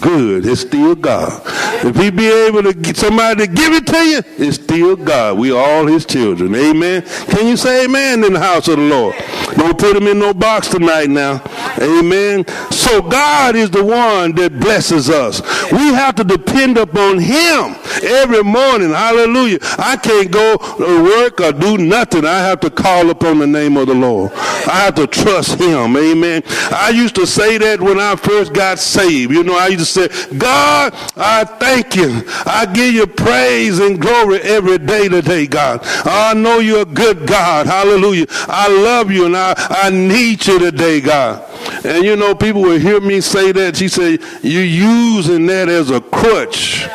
good. 0.00 0.46
It's 0.46 0.62
still 0.62 0.94
God. 0.94 1.42
If 1.84 1.96
he 1.96 2.10
be 2.10 2.28
able 2.28 2.62
to 2.62 2.72
get 2.72 2.96
somebody 2.96 3.46
to 3.46 3.52
give 3.52 3.72
it 3.72 3.86
to 3.86 3.98
you, 3.98 4.22
it's 4.38 4.56
still 4.56 4.96
God. 4.96 5.38
We 5.38 5.52
all 5.52 5.86
his 5.86 6.04
children. 6.04 6.54
Amen. 6.54 7.02
Can 7.02 7.46
you 7.46 7.56
say 7.56 7.84
amen 7.84 8.24
in 8.24 8.32
the 8.32 8.40
house 8.40 8.68
of 8.68 8.76
the 8.76 8.82
Lord? 8.82 9.14
Don't 9.56 9.78
put 9.78 9.96
him 9.96 10.06
in 10.06 10.18
no 10.18 10.34
box 10.34 10.68
tonight 10.68 11.10
now. 11.10 11.42
Amen. 11.80 12.46
So 12.70 13.02
God 13.02 13.56
is 13.56 13.70
the 13.70 13.84
one 13.84 14.34
that 14.36 14.58
blesses 14.60 15.10
us. 15.10 15.42
We 15.72 15.92
have 15.94 16.14
to 16.16 16.24
depend 16.24 16.78
upon 16.78 17.18
him 17.18 17.76
every 18.02 18.42
morning. 18.42 18.90
Hallelujah. 18.90 19.58
I 19.78 19.96
can't 19.96 20.30
go 20.30 20.56
to 20.56 21.02
work 21.02 21.40
or 21.40 21.52
do 21.52 21.78
nothing. 21.78 22.24
I 22.24 22.38
have 22.38 22.60
to 22.60 22.70
call 22.70 23.10
upon 23.10 23.38
the 23.38 23.46
name 23.46 23.76
of 23.76 23.88
the 23.88 23.94
Lord. 23.94 24.32
I 24.32 24.82
have 24.84 24.94
to 24.96 25.06
trust 25.06 25.60
him. 25.60 25.96
Amen. 25.96 26.42
I 26.70 26.90
used 26.90 27.14
to 27.16 27.26
say 27.26 27.58
that 27.58 27.80
when 27.80 27.98
I 27.98 28.16
first 28.16 28.52
got 28.52 28.78
saved. 28.78 29.32
You 29.32 29.42
know, 29.44 29.56
I 29.56 29.68
used 29.68 29.80
to 29.80 29.87
say, 29.88 30.08
God, 30.36 30.92
I 31.16 31.44
thank 31.44 31.96
you. 31.96 32.22
I 32.46 32.66
give 32.72 32.94
you 32.94 33.06
praise 33.06 33.78
and 33.78 34.00
glory 34.00 34.40
every 34.42 34.78
day 34.78 35.08
today, 35.08 35.46
God. 35.46 35.80
I 35.82 36.34
know 36.34 36.58
you're 36.58 36.82
a 36.82 36.84
good 36.84 37.26
God. 37.26 37.66
Hallelujah. 37.66 38.26
I 38.30 38.68
love 38.68 39.10
you 39.10 39.26
and 39.26 39.36
I, 39.36 39.54
I 39.56 39.90
need 39.90 40.46
you 40.46 40.58
today, 40.58 41.00
God. 41.00 41.44
And 41.84 42.04
you 42.04 42.16
know, 42.16 42.34
people 42.34 42.62
will 42.62 42.78
hear 42.78 43.00
me 43.00 43.20
say 43.20 43.52
that. 43.52 43.76
She 43.76 43.88
said, 43.88 44.20
you're 44.42 44.62
using 44.62 45.46
that 45.46 45.68
as 45.68 45.90
a 45.90 46.00
crutch. 46.00 46.86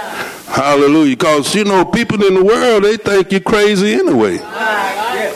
Hallelujah. 0.48 1.16
Because, 1.16 1.56
you 1.56 1.64
know, 1.64 1.84
people 1.84 2.24
in 2.24 2.36
the 2.36 2.44
world, 2.44 2.84
they 2.84 2.98
think 2.98 3.32
you're 3.32 3.42
crazy 3.42 3.94
anyway. 3.94 4.38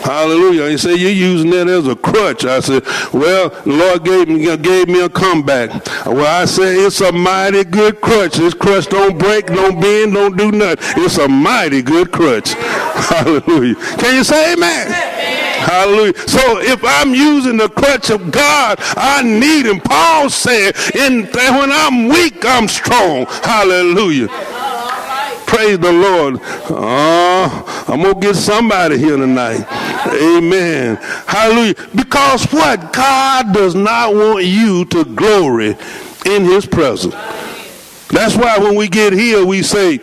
Hallelujah. 0.08 0.70
He 0.70 0.78
said, 0.78 0.98
You're 0.98 1.10
using 1.10 1.50
that 1.50 1.68
as 1.68 1.86
a 1.86 1.94
crutch. 1.94 2.46
I 2.46 2.60
said, 2.60 2.82
Well, 3.12 3.50
the 3.50 3.72
Lord 3.72 4.04
gave 4.06 4.26
me, 4.26 4.56
gave 4.56 4.88
me 4.88 5.02
a 5.02 5.08
comeback. 5.10 5.68
Well, 6.06 6.26
I 6.26 6.46
said, 6.46 6.78
It's 6.78 7.02
a 7.02 7.12
mighty 7.12 7.62
good 7.62 8.00
crutch. 8.00 8.36
This 8.36 8.54
crutch 8.54 8.86
don't 8.86 9.18
break, 9.18 9.48
don't 9.48 9.78
bend, 9.78 10.14
don't 10.14 10.34
do 10.34 10.50
nothing. 10.50 11.04
It's 11.04 11.18
a 11.18 11.28
mighty 11.28 11.82
good 11.82 12.10
crutch. 12.10 12.52
Hallelujah. 12.54 13.74
Can 13.98 14.14
you 14.14 14.24
say 14.24 14.54
amen? 14.54 14.88
Hallelujah. 14.88 16.16
So 16.26 16.58
if 16.62 16.82
I'm 16.82 17.12
using 17.12 17.58
the 17.58 17.68
crutch 17.68 18.08
of 18.08 18.30
God, 18.30 18.78
I 18.96 19.22
need 19.22 19.66
him. 19.66 19.78
Paul 19.78 20.30
said, 20.30 20.74
in, 20.94 21.26
when 21.26 21.70
I'm 21.70 22.08
weak, 22.08 22.46
I'm 22.46 22.66
strong. 22.66 23.26
Hallelujah. 23.26 24.28
Praise 25.48 25.78
the 25.78 25.92
Lord. 25.92 26.40
Uh, 26.70 27.84
I'm 27.88 28.02
going 28.02 28.14
to 28.14 28.20
get 28.20 28.36
somebody 28.36 28.98
here 28.98 29.16
tonight. 29.16 29.66
Amen. 30.12 30.96
Hallelujah. 31.26 31.74
Because 31.94 32.44
what? 32.52 32.92
God 32.92 33.54
does 33.54 33.74
not 33.74 34.14
want 34.14 34.44
you 34.44 34.84
to 34.84 35.04
glory 35.04 35.74
in 36.26 36.44
his 36.44 36.66
presence. 36.66 37.14
That's 38.08 38.36
why 38.36 38.58
when 38.58 38.74
we 38.74 38.88
get 38.88 39.14
here, 39.14 39.44
we 39.44 39.62
say, 39.62 40.00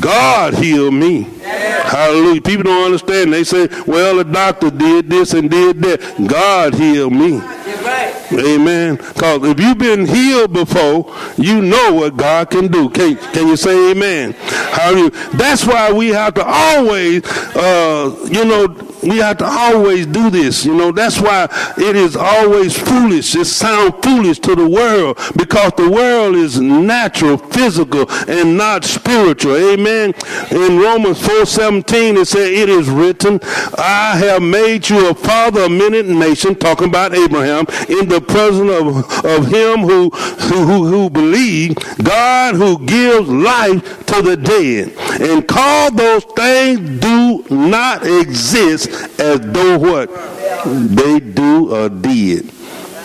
God 0.00 0.54
healed 0.54 0.92
me. 0.92 1.22
Hallelujah. 1.42 2.42
People 2.42 2.64
don't 2.64 2.84
understand. 2.84 3.32
They 3.32 3.44
say, 3.44 3.68
well, 3.86 4.16
the 4.16 4.24
doctor 4.24 4.70
did 4.70 5.08
this 5.08 5.32
and 5.32 5.50
did 5.50 5.80
that. 5.80 6.26
God 6.28 6.74
healed 6.74 7.14
me. 7.14 7.40
Amen. 8.32 8.96
Because 8.96 9.44
if 9.44 9.60
you've 9.60 9.78
been 9.78 10.06
healed 10.06 10.52
before, 10.52 11.14
you 11.36 11.62
know 11.62 11.94
what 11.94 12.16
God 12.16 12.50
can 12.50 12.68
do. 12.68 12.88
Can, 12.90 13.16
can 13.16 13.48
you 13.48 13.56
say 13.56 13.90
amen? 13.92 14.32
Hallelujah. 14.32 15.10
That's 15.34 15.66
why 15.66 15.92
we 15.92 16.08
have 16.08 16.34
to 16.34 16.44
always, 16.44 17.24
uh, 17.56 18.16
you 18.30 18.44
know, 18.44 18.68
we 19.02 19.18
have 19.18 19.38
to 19.38 19.46
always 19.46 20.06
do 20.06 20.30
this. 20.30 20.64
You 20.64 20.74
know, 20.74 20.92
that's 20.92 21.20
why 21.20 21.48
it 21.76 21.96
is 21.96 22.16
always 22.16 22.78
foolish. 22.78 23.34
It 23.34 23.46
sounds 23.46 23.94
foolish 24.02 24.38
to 24.40 24.54
the 24.54 24.68
world 24.68 25.18
because 25.36 25.72
the 25.76 25.88
world 25.88 26.36
is 26.36 26.60
natural, 26.60 27.38
physical, 27.38 28.10
and 28.28 28.56
not 28.56 28.84
spiritual. 28.84 29.56
Amen. 29.56 30.14
In 30.50 30.78
Romans 30.78 31.24
4 31.26 31.46
17, 31.46 32.16
it 32.16 32.26
says, 32.26 32.48
It 32.48 32.68
is 32.68 32.88
written, 32.88 33.40
I 33.76 34.16
have 34.16 34.42
made 34.42 34.88
you 34.88 35.10
a 35.10 35.14
father 35.14 35.62
of 35.62 35.70
many 35.70 36.02
nations, 36.02 36.58
talking 36.58 36.88
about 36.88 37.14
Abraham, 37.14 37.66
in 37.88 38.08
the 38.08 38.20
presence 38.20 38.70
of, 38.70 39.24
of 39.24 39.46
him 39.46 39.80
who, 39.80 40.10
who, 40.10 40.86
who 40.86 41.10
believed, 41.10 41.78
God 42.04 42.54
who 42.54 42.84
gives 42.84 43.28
life 43.28 44.06
to 44.06 44.22
the 44.22 44.36
dead, 44.36 44.92
and 45.20 45.46
call 45.46 45.90
those 45.90 46.24
things 46.24 47.00
do 47.00 47.44
not 47.50 48.06
exist 48.06 48.87
as 49.18 49.40
though 49.40 49.78
what? 49.78 50.08
They 50.64 51.20
do 51.20 51.74
or 51.74 51.88
did. 51.88 52.52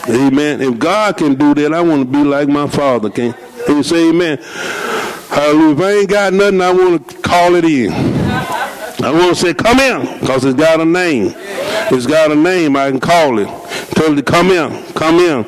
Amen. 0.09 0.61
If 0.61 0.79
God 0.79 1.17
can 1.17 1.35
do 1.35 1.53
that, 1.53 1.73
I 1.73 1.81
want 1.81 2.01
to 2.01 2.05
be 2.05 2.23
like 2.23 2.49
my 2.49 2.67
father. 2.67 3.09
Can, 3.09 3.33
you 3.67 3.83
say 3.83 4.09
amen? 4.09 4.39
If 5.35 5.79
I 5.79 5.91
ain't 5.91 6.09
got 6.09 6.33
nothing, 6.33 6.61
I 6.61 6.71
want 6.71 7.09
to 7.09 7.17
call 7.21 7.55
it 7.55 7.65
in. 7.65 7.91
I 7.91 9.11
want 9.11 9.29
to 9.29 9.35
say, 9.35 9.53
come 9.53 9.79
in, 9.79 10.19
because 10.19 10.45
it's 10.45 10.57
got 10.57 10.79
a 10.79 10.85
name. 10.85 11.33
It's 11.35 12.05
got 12.05 12.31
a 12.31 12.35
name, 12.35 12.75
I 12.75 12.89
can 12.89 12.99
call 12.99 13.39
it. 13.39 13.47
Tell 13.95 14.13
it 14.13 14.15
to 14.15 14.23
come 14.23 14.49
in, 14.51 14.93
come 14.93 15.19
in. 15.19 15.45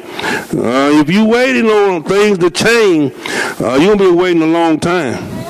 Uh, 0.58 0.90
if 0.94 1.10
you 1.10 1.26
waiting 1.26 1.68
on 1.68 2.04
things 2.04 2.38
to 2.40 2.50
change, 2.50 3.14
uh, 3.62 3.78
you'll 3.80 3.98
be 3.98 4.12
waiting 4.12 4.42
a 4.42 4.48
long 4.48 4.80
time. 4.80 5.45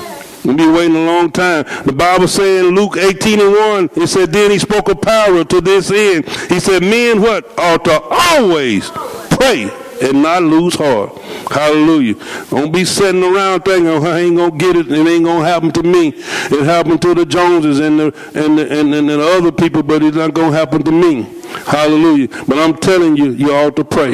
We'll 0.46 0.56
be 0.56 0.68
waiting 0.68 0.96
a 0.96 1.06
long 1.06 1.32
time. 1.32 1.66
The 1.86 1.94
Bible 1.94 2.28
says 2.28 2.66
in 2.66 2.76
Luke 2.76 2.98
18 2.98 3.40
and 3.40 3.52
1, 3.52 3.90
it 4.04 4.08
said, 4.08 4.32
Then 4.32 4.52
he 4.52 4.60
spoke 4.60 4.90
a 4.90 4.96
power 4.96 5.44
to 5.44 5.62
this 5.62 5.92
end. 5.92 6.30
He 6.50 6.60
said, 6.60 6.82
Men 6.82 7.22
what? 7.22 7.58
Ought 7.58 7.84
to 7.86 8.00
always 8.02 8.90
pray 8.90 9.70
and 10.02 10.22
not 10.22 10.44
lose 10.44 10.76
heart. 10.76 11.18
Hallelujah. 11.50 12.16
Don't 12.50 12.72
be 12.72 12.86
sitting 12.86 13.24
around 13.24 13.62
thinking, 13.64 13.88
oh, 13.88 14.04
I 14.04 14.20
ain't 14.20 14.36
gonna 14.36 14.58
get 14.58 14.76
it, 14.76 14.92
it 14.92 15.08
ain't 15.08 15.26
gonna 15.26 15.46
happen 15.46 15.72
to 15.72 15.84
me. 15.84 16.10
It 16.10 16.66
happened 16.66 17.02
to 17.04 17.14
the 17.14 17.26
Joneses 17.26 17.80
and 17.80 18.00
the 18.00 18.06
and 18.36 18.58
the, 18.58 18.80
and, 18.80 18.94
and 18.94 19.10
the 19.10 19.22
other 19.22 19.52
people, 19.52 19.84
but 19.84 20.04
it's 20.04 20.18
not 20.18 20.34
gonna 20.34 20.56
happen 20.56 20.84
to 20.84 20.92
me. 20.92 21.24
Hallelujah. 21.66 22.28
But 22.48 22.58
I'm 22.58 22.76
telling 22.78 23.16
you, 23.16 23.32
you 23.32 23.54
ought 23.54 23.76
to 23.78 23.84
pray. 23.86 24.12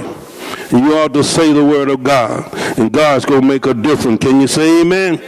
You 0.72 0.98
ought 0.98 1.13
to 1.13 1.24
say 1.24 1.52
the 1.52 1.63
word 1.65 1.89
of 1.89 2.04
God. 2.04 2.54
And 2.78 2.91
God's 2.91 3.26
gonna 3.26 3.46
make 3.46 3.65
a 3.65 3.74
difference. 3.74 4.22
Can 4.22 4.39
you 4.41 4.48
say 4.48 4.82
amen? 4.82 5.20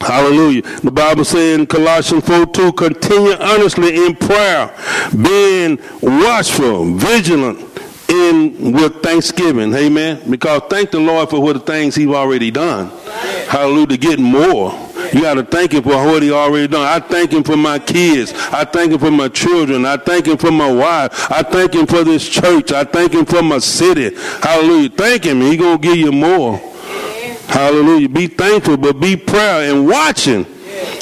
Hallelujah. 0.00 0.62
The 0.80 0.90
Bible 0.90 1.24
says 1.24 1.58
in 1.58 1.66
Colossians 1.66 2.26
4 2.26 2.46
2, 2.46 2.72
continue 2.72 3.32
earnestly 3.32 4.06
in 4.06 4.16
prayer, 4.16 4.74
being 5.10 5.78
watchful, 6.02 6.94
vigilant, 6.96 7.74
in 8.08 8.72
with 8.72 9.02
thanksgiving. 9.02 9.74
Amen. 9.74 10.22
Because 10.30 10.62
thank 10.68 10.90
the 10.90 11.00
Lord 11.00 11.30
for 11.30 11.40
what 11.40 11.54
the 11.54 11.60
things 11.60 11.94
He's 11.94 12.08
already 12.08 12.50
done. 12.50 12.90
Hallelujah. 13.48 13.86
To 13.88 13.96
get 13.96 14.18
more. 14.18 14.72
You 15.12 15.22
got 15.22 15.34
to 15.34 15.44
thank 15.44 15.72
Him 15.72 15.82
for 15.82 15.90
what 15.90 16.22
He 16.22 16.32
already 16.32 16.68
done. 16.68 16.82
I 16.86 16.98
thank 16.98 17.32
Him 17.32 17.44
for 17.44 17.56
my 17.56 17.78
kids. 17.78 18.32
I 18.34 18.64
thank 18.64 18.92
Him 18.92 18.98
for 18.98 19.10
my 19.10 19.28
children. 19.28 19.86
I 19.86 19.96
thank 19.96 20.26
Him 20.26 20.36
for 20.38 20.50
my 20.50 20.70
wife. 20.70 21.30
I 21.30 21.42
thank 21.42 21.74
Him 21.74 21.86
for 21.86 22.04
this 22.04 22.28
church. 22.28 22.72
I 22.72 22.84
thank 22.84 23.12
Him 23.12 23.24
for 23.24 23.42
my 23.42 23.58
city. 23.58 24.14
Hallelujah. 24.42 24.90
Thank 24.90 25.24
Him. 25.24 25.40
He 25.40 25.56
gonna 25.56 25.78
give 25.78 25.96
you 25.96 26.12
more. 26.12 26.60
Hallelujah. 27.48 28.08
Be 28.08 28.26
thankful, 28.26 28.76
but 28.76 29.00
be 29.00 29.16
proud 29.16 29.64
and 29.64 29.86
watching. 29.86 30.44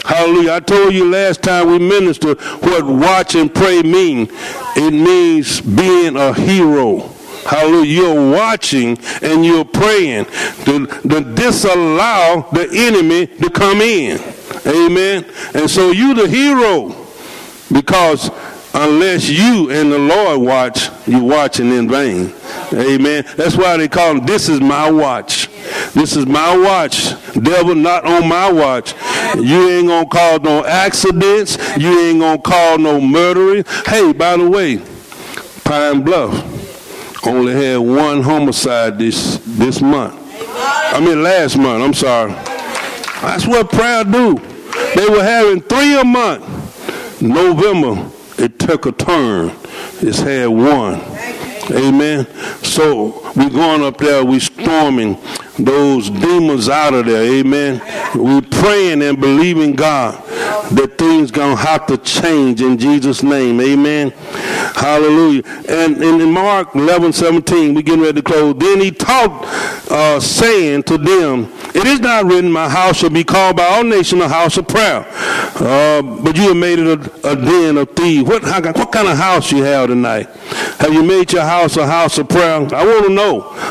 Hallelujah. 0.05 0.55
I 0.55 0.61
told 0.61 0.93
you 0.95 1.11
last 1.11 1.43
time 1.43 1.69
we 1.69 1.79
ministered 1.79 2.41
what 2.41 2.85
watch 2.85 3.35
and 3.35 3.53
pray 3.53 3.83
mean. 3.83 4.29
It 4.77 4.93
means 4.93 5.61
being 5.61 6.17
a 6.17 6.35
hero. 6.35 7.09
Hallelujah. 7.47 8.03
You're 8.03 8.31
watching 8.33 8.99
and 9.23 9.45
you're 9.45 9.65
praying 9.65 10.27
to, 10.65 10.87
to 10.87 11.35
disallow 11.35 12.47
the 12.53 12.69
enemy 12.73 13.27
to 13.27 13.51
come 13.51 13.81
in. 13.81 14.21
Amen. 14.67 15.25
And 15.55 15.71
so 15.71 15.91
you 15.91 16.15
the 16.15 16.29
hero 16.29 16.95
because 17.73 18.31
unless 18.75 19.29
you 19.29 19.71
and 19.71 19.93
the 19.93 19.99
Lord 19.99 20.41
watch, 20.41 20.89
you're 21.07 21.23
watching 21.23 21.73
in 21.73 21.89
vain. 21.89 22.33
Amen. 22.73 23.25
That's 23.37 23.57
why 23.57 23.77
they 23.77 23.89
call 23.89 24.15
them, 24.15 24.27
this 24.27 24.49
is 24.49 24.61
my 24.61 24.91
watch. 24.91 25.49
This 25.95 26.17
is 26.17 26.27
my 26.27 26.57
watch. 26.57 27.11
Devil, 27.35 27.75
not 27.75 28.07
on 28.07 28.29
my 28.29 28.51
watch. 28.51 28.95
You 29.35 29.69
ain't 29.69 29.89
gonna 29.89 30.07
cause 30.07 30.41
no 30.41 30.65
accidents. 30.65 31.59
You 31.77 31.99
ain't 32.01 32.21
gonna 32.21 32.41
cause 32.41 32.79
no 32.79 33.01
murdering. 33.01 33.65
Hey, 33.87 34.13
by 34.13 34.37
the 34.37 34.49
way, 34.49 34.79
Pine 35.65 36.03
Bluff 36.03 37.27
only 37.27 37.53
had 37.53 37.79
one 37.79 38.23
homicide 38.23 38.99
this 38.99 39.39
this 39.45 39.81
month. 39.81 40.19
I 40.95 41.01
mean 41.01 41.23
last 41.23 41.57
month, 41.57 41.85
I'm 41.85 41.95
sorry. 41.95 42.33
That's 43.23 43.47
what 43.47 43.71
prayer 43.71 44.05
do. 44.05 44.35
They 44.97 45.09
were 45.09 45.23
having 45.23 45.61
three 45.61 45.99
a 45.99 46.05
month. 46.05 47.23
November, 47.23 48.11
it 48.39 48.59
took 48.59 48.87
a 48.87 48.93
turn. 48.93 49.55
It's 50.01 50.19
had 50.19 50.49
one. 50.49 51.01
Amen. 51.71 52.27
So 52.65 53.22
we're 53.37 53.51
going 53.51 53.83
up 53.83 53.99
there, 53.99 54.25
we 54.25 54.41
storming 54.41 55.19
those 55.59 56.11
demons 56.11 56.69
out 56.69 56.95
of 56.95 57.07
there. 57.07 57.23
Amen. 57.23 57.81
We're 58.15 58.43
praying 58.43 59.03
and 59.03 59.21
believing 59.21 59.73
God 59.73 60.23
that 60.73 60.97
things 60.99 61.31
gonna 61.31 61.57
have 61.57 61.87
to 61.87 61.99
change 61.99 62.63
in 62.63 62.79
Jesus' 62.79 63.23
name. 63.23 63.61
Amen. 63.61 64.11
Hallelujah. 64.75 65.43
And, 65.69 66.03
and 66.03 66.21
in 66.21 66.33
Mark 66.33 66.75
11, 66.75 67.13
17, 67.13 67.75
we 67.75 67.83
getting 67.83 68.03
ready 68.03 68.21
to 68.21 68.23
close. 68.23 68.55
Then 68.57 68.81
he 68.81 68.91
talked, 68.91 69.45
uh, 69.91 70.21
saying 70.21 70.85
to 70.85 70.99
them, 70.99 71.53
It 71.75 71.87
is 71.87 72.01
not 72.01 72.25
written, 72.25 72.51
My 72.51 72.69
house 72.69 72.99
shall 72.99 73.11
be 73.11 73.25
called 73.25 73.57
by 73.57 73.65
all 73.65 73.85
nations 73.85 74.23
a 74.23 74.29
house 74.29 74.57
of 74.57 74.69
prayer. 74.69 75.07
Uh, 75.55 76.03
but 76.03 76.37
you 76.37 76.49
have 76.49 76.57
made 76.57 76.79
it 76.79 76.87
a, 76.87 77.31
a 77.31 77.37
den 77.37 77.77
of 77.77 77.91
thieves. 77.91 78.29
What, 78.29 78.43
how, 78.43 78.63
what 78.63 78.93
kind 78.93 79.09
of 79.09 79.17
house 79.17 79.53
you 79.53 79.63
have 79.63 79.89
tonight? 79.89 80.29
Have 80.81 80.93
you 80.93 81.03
made 81.03 81.33
your 81.33 81.43
house 81.43 81.77
a 81.77 81.87
house 81.87 82.19
of 82.19 82.29
prayer? 82.29 82.55
I 82.75 82.85
want 82.85 83.07
to 83.07 83.13
know. 83.13 83.22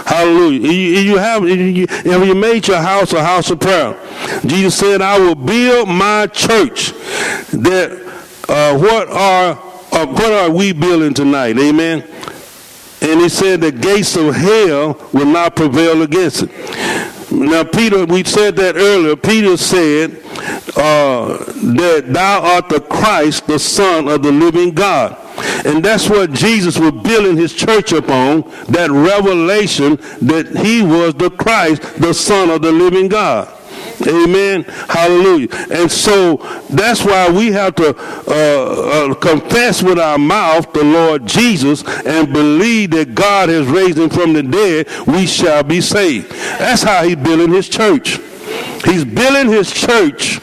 Hallelujah. 0.05 0.59
You, 0.59 0.71
you 0.71 1.17
have, 1.17 1.47
you, 1.47 1.87
have 1.87 2.25
you 2.25 2.35
made 2.35 2.67
your 2.67 2.81
house 2.81 3.13
a 3.13 3.23
house 3.23 3.49
of 3.49 3.59
prayer? 3.59 3.97
Jesus 4.45 4.77
said, 4.77 5.01
I 5.01 5.19
will 5.19 5.35
build 5.35 5.87
my 5.89 6.27
church. 6.27 6.91
That 7.51 7.91
uh, 8.47 8.77
what 8.77 9.07
are 9.09 9.71
uh, 9.91 10.05
what 10.05 10.31
are 10.31 10.49
we 10.49 10.71
building 10.71 11.13
tonight? 11.13 11.57
Amen. 11.57 12.07
And 13.01 13.19
he 13.19 13.29
said 13.29 13.61
the 13.61 13.71
gates 13.71 14.15
of 14.15 14.33
hell 14.35 15.09
will 15.11 15.25
not 15.25 15.55
prevail 15.55 16.01
against 16.01 16.43
it. 16.43 17.31
Now, 17.31 17.63
Peter, 17.63 18.05
we 18.05 18.23
said 18.23 18.55
that 18.57 18.75
earlier. 18.75 19.15
Peter 19.15 19.57
said 19.57 20.20
uh, 20.75 21.37
that 21.75 22.05
thou 22.07 22.41
art 22.41 22.69
the 22.69 22.81
Christ, 22.81 23.47
the 23.47 23.59
Son 23.59 24.07
of 24.07 24.23
the 24.23 24.31
living 24.31 24.71
God. 24.71 25.17
And 25.65 25.83
that's 25.83 26.09
what 26.09 26.33
Jesus 26.33 26.77
was 26.77 26.91
building 26.91 27.37
his 27.37 27.53
church 27.53 27.91
upon, 27.91 28.41
that 28.69 28.89
revelation 28.91 29.95
that 30.21 30.47
he 30.63 30.81
was 30.81 31.13
the 31.15 31.29
Christ, 31.29 31.81
the 31.99 32.13
Son 32.13 32.49
of 32.49 32.61
the 32.61 32.71
living 32.71 33.07
God. 33.07 33.57
Amen. 34.07 34.63
Hallelujah. 34.63 35.47
And 35.71 35.91
so 35.91 36.37
that's 36.69 37.03
why 37.03 37.29
we 37.29 37.51
have 37.51 37.75
to 37.75 37.95
uh, 38.27 39.11
uh, 39.11 39.13
confess 39.15 39.83
with 39.83 39.99
our 39.99 40.17
mouth 40.17 40.73
the 40.73 40.83
Lord 40.83 41.25
Jesus 41.25 41.83
and 42.05 42.33
believe 42.33 42.91
that 42.91 43.13
God 43.13 43.49
has 43.49 43.67
raised 43.67 43.99
him 43.99 44.09
from 44.09 44.33
the 44.33 44.43
dead, 44.43 44.87
we 45.07 45.27
shall 45.27 45.63
be 45.63 45.81
saved. 45.81 46.31
That's 46.31 46.81
how 46.83 47.03
he's 47.03 47.17
building 47.17 47.53
his 47.53 47.69
church. 47.69 48.19
He's 48.85 49.05
building 49.05 49.51
his 49.51 49.71
church 49.71 50.39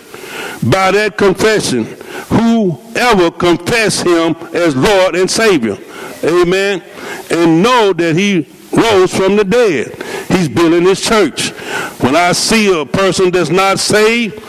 by 0.62 0.90
that 0.92 1.16
confession. 1.16 1.85
Whoever 2.28 3.31
confess 3.31 4.00
him 4.00 4.35
as 4.54 4.76
Lord 4.76 5.16
and 5.16 5.31
Savior. 5.31 5.76
Amen. 6.24 6.83
And 7.31 7.62
know 7.62 7.92
that 7.92 8.16
he 8.16 8.46
rose 8.72 9.14
from 9.14 9.37
the 9.37 9.44
dead. 9.44 9.94
He's 10.28 10.48
building 10.48 10.85
his 10.85 11.00
church. 11.00 11.50
When 12.00 12.16
I 12.16 12.33
see 12.33 12.81
a 12.81 12.85
person 12.85 13.31
that's 13.31 13.50
not 13.50 13.78
saved, 13.78 14.42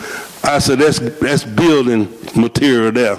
I 0.44 0.60
said 0.60 0.80
that's 0.80 1.00
that's 1.00 1.44
building 1.44 2.08
material 2.36 2.92
there. 2.92 3.16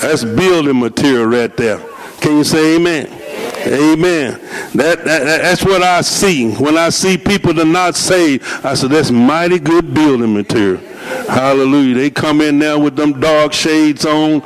That's 0.00 0.24
building 0.24 0.78
material 0.78 1.26
right 1.26 1.54
there. 1.56 1.78
Can 2.20 2.38
you 2.38 2.44
say 2.44 2.76
amen? 2.76 3.17
Amen. 3.68 4.40
That, 4.74 5.04
that, 5.04 5.24
that's 5.24 5.64
what 5.64 5.82
I 5.82 6.00
see. 6.00 6.52
When 6.52 6.78
I 6.78 6.88
see 6.88 7.18
people 7.18 7.52
that 7.52 7.66
are 7.66 7.70
not 7.70 7.96
saved, 7.96 8.44
I 8.64 8.74
said 8.74 8.90
that's 8.90 9.10
mighty 9.10 9.58
good 9.58 9.92
building 9.92 10.32
material. 10.32 10.78
Hallelujah. 11.28 11.94
They 11.94 12.10
come 12.10 12.40
in 12.40 12.58
there 12.58 12.78
with 12.78 12.96
them 12.96 13.20
dark 13.20 13.52
shades 13.52 14.06
on, 14.06 14.42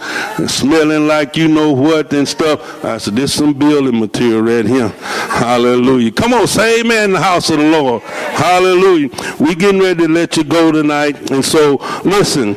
smelling 0.49 1.07
like 1.07 1.37
you 1.37 1.49
know 1.49 1.73
what 1.73 2.13
and 2.13 2.27
stuff. 2.27 2.85
I 2.85 2.99
said, 2.99 3.15
this 3.15 3.35
some 3.35 3.53
building 3.53 3.99
material 4.01 4.43
right 4.43 4.67
here. 4.67 4.89
Hallelujah. 4.89 6.11
Come 6.11 6.35
on, 6.35 6.47
say 6.47 6.81
amen 6.81 7.05
in 7.05 7.13
the 7.13 7.21
house 7.21 7.51
of 7.51 7.59
the 7.59 7.71
Lord. 7.71 8.03
Hallelujah. 8.03 9.09
We 9.39 9.55
getting 9.55 9.81
ready 9.81 10.07
to 10.07 10.13
let 10.13 10.37
you 10.37 10.45
go 10.45 10.73
tonight. 10.73 11.31
And 11.31 11.45
so, 11.45 11.77
listen, 12.05 12.57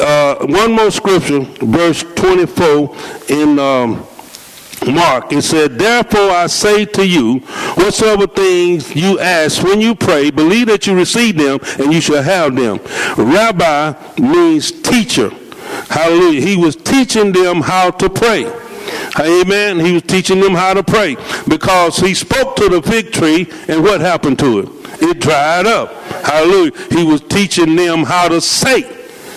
uh, 0.00 0.46
one 0.46 0.72
more 0.72 0.90
scripture, 0.90 1.40
verse 1.40 2.04
24 2.14 2.96
in... 3.28 3.58
Um, 3.58 4.06
Mark, 4.86 5.32
it 5.32 5.42
said, 5.42 5.78
Therefore 5.78 6.30
I 6.30 6.46
say 6.46 6.84
to 6.86 7.06
you, 7.06 7.40
whatsoever 7.74 8.26
things 8.26 8.94
you 8.94 9.18
ask 9.18 9.62
when 9.62 9.80
you 9.80 9.94
pray, 9.94 10.30
believe 10.30 10.68
that 10.68 10.86
you 10.86 10.96
receive 10.96 11.36
them 11.36 11.58
and 11.78 11.92
you 11.92 12.00
shall 12.00 12.22
have 12.22 12.56
them. 12.56 12.80
Rabbi 13.16 13.94
means 14.18 14.72
teacher. 14.72 15.30
Hallelujah. 15.88 16.40
He 16.40 16.56
was 16.56 16.76
teaching 16.76 17.32
them 17.32 17.60
how 17.60 17.90
to 17.90 18.08
pray. 18.08 18.50
Amen. 19.18 19.78
He 19.80 19.92
was 19.92 20.02
teaching 20.02 20.40
them 20.40 20.54
how 20.54 20.74
to 20.74 20.82
pray 20.82 21.16
because 21.48 21.98
he 21.98 22.14
spoke 22.14 22.56
to 22.56 22.68
the 22.68 22.82
fig 22.82 23.12
tree 23.12 23.48
and 23.68 23.82
what 23.82 24.00
happened 24.00 24.38
to 24.40 24.60
it? 24.60 24.68
It 25.02 25.20
dried 25.20 25.66
up. 25.66 25.92
Hallelujah. 26.24 26.72
He 26.90 27.04
was 27.04 27.20
teaching 27.22 27.76
them 27.76 28.04
how 28.04 28.28
to 28.28 28.40
say. 28.40 28.82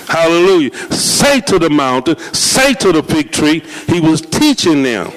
Hallelujah. 0.08 0.74
Say 0.92 1.42
to 1.42 1.60
the 1.60 1.70
mountain, 1.70 2.18
say 2.34 2.74
to 2.76 2.92
the 2.92 3.04
fig 3.04 3.32
tree. 3.32 3.60
He 3.88 4.00
was 4.00 4.22
teaching 4.22 4.84
them. 4.84 5.12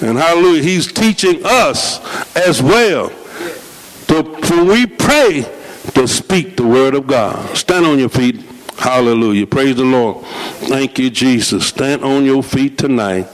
And 0.00 0.16
hallelujah, 0.16 0.62
he's 0.62 0.92
teaching 0.92 1.40
us 1.44 1.98
as 2.36 2.62
well 2.62 3.10
to, 4.08 4.66
we 4.68 4.86
pray, 4.86 5.42
to 5.94 6.06
speak 6.08 6.56
the 6.56 6.66
word 6.66 6.94
of 6.94 7.06
God. 7.06 7.56
Stand 7.56 7.86
on 7.86 7.98
your 7.98 8.08
feet. 8.08 8.40
Hallelujah. 8.78 9.46
Praise 9.46 9.76
the 9.76 9.84
Lord. 9.84 10.24
Thank 10.68 10.98
you, 10.98 11.10
Jesus. 11.10 11.66
Stand 11.66 12.04
on 12.04 12.24
your 12.24 12.42
feet 12.42 12.78
tonight. 12.78 13.26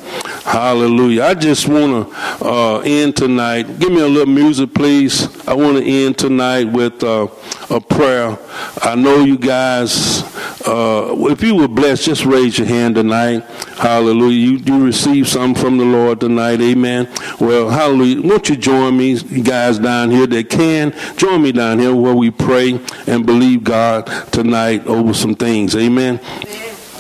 Hallelujah. 0.45 1.25
I 1.25 1.35
just 1.35 1.67
want 1.69 2.09
to 2.09 2.47
uh, 2.47 2.79
end 2.81 3.17
tonight. 3.17 3.79
Give 3.79 3.91
me 3.91 4.01
a 4.01 4.07
little 4.07 4.33
music, 4.33 4.75
please. 4.75 5.29
I 5.49 5.55
want 5.55 5.79
to 5.79 5.85
end 5.85 6.19
tonight 6.19 6.65
with 6.65 7.03
uh, 7.03 7.29
a 7.71 7.81
prayer. 7.81 8.39
I 8.83 8.95
know 8.95 9.25
you 9.25 9.39
guys, 9.39 10.23
uh, 10.67 11.15
if 11.31 11.43
you 11.43 11.57
were 11.57 11.69
blessed, 11.69 12.05
just 12.05 12.25
raise 12.25 12.59
your 12.59 12.67
hand 12.67 12.95
tonight. 12.95 13.43
Hallelujah. 13.79 14.53
You, 14.53 14.57
you 14.59 14.85
receive 14.85 15.29
something 15.29 15.61
from 15.61 15.79
the 15.79 15.85
Lord 15.85 16.21
tonight. 16.21 16.61
Amen. 16.61 17.09
Well, 17.41 17.69
hallelujah. 17.71 18.23
Won't 18.23 18.49
you 18.49 18.57
join 18.57 18.97
me, 18.97 19.19
guys 19.43 19.79
down 19.79 20.11
here 20.11 20.27
that 20.27 20.51
can? 20.51 20.95
Join 21.17 21.43
me 21.43 21.53
down 21.53 21.79
here 21.79 21.95
where 21.95 22.15
we 22.15 22.31
pray 22.31 22.79
and 23.07 23.27
believe 23.27 23.65
God 23.65 24.07
tonight 24.31 24.87
over 24.87 25.15
some 25.15 25.35
things. 25.35 25.75
Amen. 25.75 26.21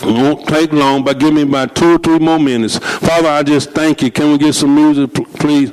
It 0.02 0.06
won't 0.06 0.46
take 0.46 0.72
long, 0.72 1.04
but 1.04 1.18
give 1.18 1.32
me 1.32 1.42
about 1.42 1.74
two 1.74 1.94
or 1.94 1.98
three 1.98 2.18
more 2.18 2.38
minutes. 2.38 2.78
Father, 2.78 3.28
I 3.28 3.42
just 3.42 3.70
thank 3.72 4.02
you. 4.02 4.10
Can 4.10 4.32
we 4.32 4.38
get 4.38 4.54
some 4.54 4.74
music, 4.74 5.12
please? 5.38 5.70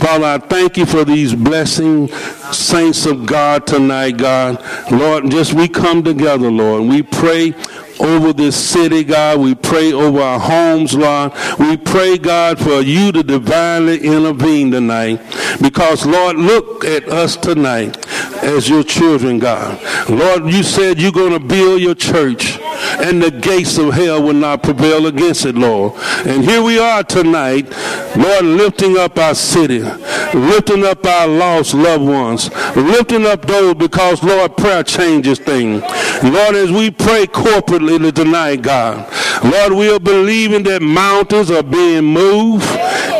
Father, 0.00 0.24
I 0.24 0.38
thank 0.38 0.76
you 0.76 0.86
for 0.86 1.04
these 1.04 1.34
blessing 1.34 2.08
saints 2.52 3.06
of 3.06 3.26
God 3.26 3.66
tonight, 3.66 4.12
God. 4.16 4.62
Lord, 4.90 5.30
just 5.30 5.52
we 5.52 5.68
come 5.68 6.02
together, 6.02 6.50
Lord. 6.50 6.88
We 6.88 7.02
pray 7.02 7.54
over 8.00 8.32
this 8.32 8.56
city, 8.56 9.04
God. 9.04 9.40
We 9.40 9.54
pray 9.54 9.92
over 9.92 10.20
our 10.20 10.40
homes, 10.40 10.94
Lord. 10.94 11.32
We 11.58 11.76
pray, 11.76 12.18
God, 12.18 12.58
for 12.58 12.80
you 12.80 13.12
to 13.12 13.22
divinely 13.22 13.98
intervene 13.98 14.70
tonight. 14.70 15.20
Because, 15.60 16.06
Lord, 16.06 16.36
look 16.36 16.84
at 16.84 17.08
us 17.08 17.36
tonight 17.36 18.06
as 18.42 18.68
your 18.68 18.82
children, 18.82 19.38
God. 19.38 19.80
Lord, 20.08 20.46
you 20.46 20.62
said 20.62 21.00
you're 21.00 21.12
going 21.12 21.32
to 21.32 21.40
build 21.40 21.80
your 21.82 21.94
church 21.94 22.49
and 22.98 23.22
the 23.22 23.30
gates 23.30 23.78
of 23.78 23.94
hell 23.94 24.22
will 24.22 24.34
not 24.34 24.62
prevail 24.62 25.06
against 25.06 25.46
it, 25.46 25.54
Lord. 25.54 25.94
And 26.26 26.44
here 26.44 26.62
we 26.62 26.78
are 26.78 27.02
tonight, 27.02 27.70
Lord, 28.16 28.44
lifting 28.44 28.98
up 28.98 29.18
our 29.18 29.34
city, 29.34 29.80
lifting 30.34 30.84
up 30.84 31.04
our 31.04 31.26
lost 31.26 31.74
loved 31.74 32.04
ones, 32.04 32.50
lifting 32.76 33.26
up 33.26 33.42
those 33.46 33.74
because, 33.74 34.22
Lord, 34.22 34.56
prayer 34.56 34.82
changes 34.82 35.38
things. 35.38 35.82
Lord, 36.22 36.54
as 36.54 36.70
we 36.70 36.90
pray 36.90 37.26
corporately 37.26 38.12
tonight, 38.12 38.62
God, 38.62 39.08
Lord, 39.44 39.72
we 39.72 39.90
are 39.92 40.00
believing 40.00 40.62
that 40.64 40.82
mountains 40.82 41.50
are 41.50 41.62
being 41.62 42.04
moved 42.04 42.68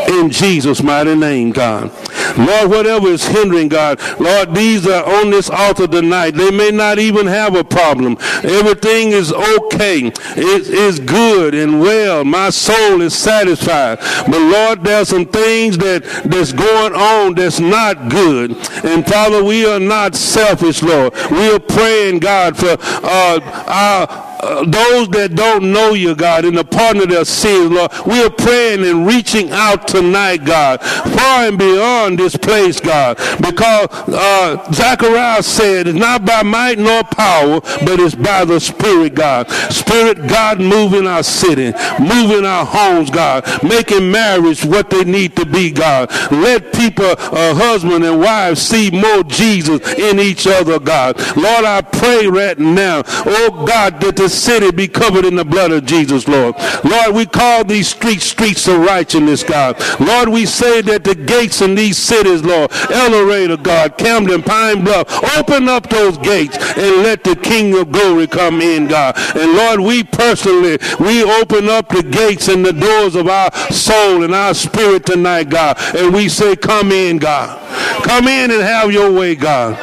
in 0.09 0.29
Jesus' 0.29 0.83
mighty 0.83 1.15
name, 1.15 1.51
God. 1.51 1.91
Lord, 2.37 2.69
whatever 2.69 3.07
is 3.07 3.25
hindering 3.25 3.69
God, 3.69 3.99
Lord, 4.19 4.53
these 4.53 4.87
are 4.87 5.03
on 5.03 5.29
this 5.29 5.49
altar 5.49 5.87
tonight. 5.87 6.31
They 6.31 6.51
may 6.51 6.71
not 6.71 6.99
even 6.99 7.27
have 7.27 7.55
a 7.55 7.63
problem. 7.63 8.17
Everything 8.43 9.09
is 9.09 9.31
okay. 9.31 10.11
It 10.35 10.67
is 10.67 10.99
good 10.99 11.53
and 11.53 11.79
well. 11.81 12.23
My 12.23 12.49
soul 12.49 13.01
is 13.01 13.13
satisfied. 13.13 13.99
But 13.99 14.39
Lord, 14.39 14.83
there's 14.83 15.09
some 15.09 15.25
things 15.25 15.77
that 15.79 16.03
that's 16.25 16.53
going 16.53 16.93
on 16.93 17.35
that's 17.35 17.59
not 17.59 18.09
good. 18.09 18.51
And 18.83 19.05
Father, 19.05 19.43
we 19.43 19.65
are 19.65 19.79
not 19.79 20.15
selfish, 20.15 20.81
Lord. 20.81 21.13
We 21.31 21.51
are 21.51 21.59
praying, 21.59 22.19
God, 22.19 22.57
for 22.57 22.77
uh, 22.79 23.39
our 23.67 24.30
those 24.41 25.07
that 25.09 25.35
don't 25.35 25.71
know 25.71 25.93
you, 25.93 26.15
God, 26.15 26.45
in 26.45 26.55
the 26.55 26.63
pardon 26.63 27.03
of 27.03 27.09
their 27.09 27.25
sins, 27.25 27.71
Lord, 27.71 27.91
we 28.05 28.23
are 28.23 28.29
praying 28.29 28.83
and 28.85 29.05
reaching 29.05 29.51
out 29.51 29.87
tonight, 29.87 30.45
God, 30.45 30.81
far 30.81 31.47
and 31.47 31.57
beyond 31.57 32.17
this 32.17 32.35
place, 32.35 32.79
God, 32.79 33.17
because 33.39 33.87
uh, 34.09 35.41
said 35.41 35.87
it's 35.87 35.97
not 35.97 36.25
by 36.25 36.43
might 36.43 36.79
nor 36.79 37.03
power, 37.03 37.61
but 37.85 37.99
it's 37.99 38.15
by 38.15 38.45
the 38.45 38.59
Spirit, 38.59 39.15
God. 39.15 39.49
Spirit, 39.71 40.27
God, 40.27 40.59
moving 40.59 41.07
our 41.07 41.23
city, 41.23 41.73
moving 41.99 42.45
our 42.45 42.65
homes, 42.65 43.09
God, 43.09 43.45
making 43.63 44.11
marriage 44.11 44.65
what 44.65 44.89
they 44.89 45.03
need 45.03 45.35
to 45.35 45.45
be, 45.45 45.71
God. 45.71 46.09
Let 46.31 46.73
people, 46.73 47.05
uh, 47.05 47.53
husband 47.53 48.03
and 48.03 48.19
wife, 48.19 48.57
see 48.57 48.89
more 48.89 49.23
Jesus 49.23 49.81
in 49.93 50.19
each 50.19 50.47
other, 50.47 50.79
God. 50.79 51.17
Lord, 51.37 51.65
I 51.65 51.81
pray 51.81 52.27
right 52.27 52.57
now, 52.57 53.03
oh 53.07 53.65
God, 53.67 53.99
that 54.01 54.15
the 54.15 54.30
city 54.31 54.71
be 54.71 54.87
covered 54.87 55.25
in 55.25 55.35
the 55.35 55.45
blood 55.45 55.71
of 55.71 55.85
Jesus, 55.85 56.27
Lord. 56.27 56.55
Lord, 56.83 57.15
we 57.15 57.25
call 57.25 57.63
these 57.63 57.89
streets 57.89 58.25
streets 58.25 58.67
of 58.67 58.79
righteousness, 58.79 59.43
God. 59.43 59.79
Lord, 59.99 60.29
we 60.29 60.45
say 60.45 60.81
that 60.81 61.03
the 61.03 61.15
gates 61.15 61.61
in 61.61 61.75
these 61.75 61.97
cities, 61.97 62.43
Lord, 62.43 62.71
El 62.89 63.11
Dorado, 63.11 63.57
God, 63.57 63.97
Camden, 63.97 64.43
Pine 64.43 64.83
Bluff, 64.83 65.07
open 65.37 65.67
up 65.69 65.89
those 65.89 66.17
gates 66.17 66.57
and 66.57 67.03
let 67.03 67.23
the 67.23 67.35
King 67.35 67.77
of 67.77 67.91
glory 67.91 68.27
come 68.27 68.61
in, 68.61 68.87
God. 68.87 69.15
And 69.35 69.53
Lord, 69.53 69.81
we 69.81 70.03
personally, 70.03 70.77
we 70.99 71.23
open 71.23 71.69
up 71.69 71.89
the 71.89 72.03
gates 72.03 72.47
and 72.47 72.65
the 72.65 72.73
doors 72.73 73.15
of 73.15 73.27
our 73.27 73.51
soul 73.71 74.23
and 74.23 74.33
our 74.33 74.53
spirit 74.53 75.05
tonight, 75.05 75.49
God. 75.49 75.77
And 75.95 76.13
we 76.13 76.29
say, 76.29 76.55
come 76.55 76.91
in, 76.91 77.17
God. 77.17 77.59
Come 78.03 78.27
in 78.27 78.51
and 78.51 78.61
have 78.61 78.91
your 78.91 79.11
way, 79.11 79.35
God. 79.35 79.77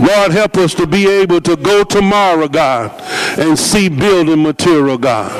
Lord, 0.00 0.32
help 0.32 0.56
us 0.56 0.74
to 0.74 0.86
be 0.86 1.06
able 1.08 1.40
to 1.42 1.56
go 1.56 1.84
tomorrow, 1.84 2.48
God, 2.48 2.90
and 3.38 3.58
see 3.58 3.88
building 3.88 4.42
material, 4.42 4.98
God. 4.98 5.30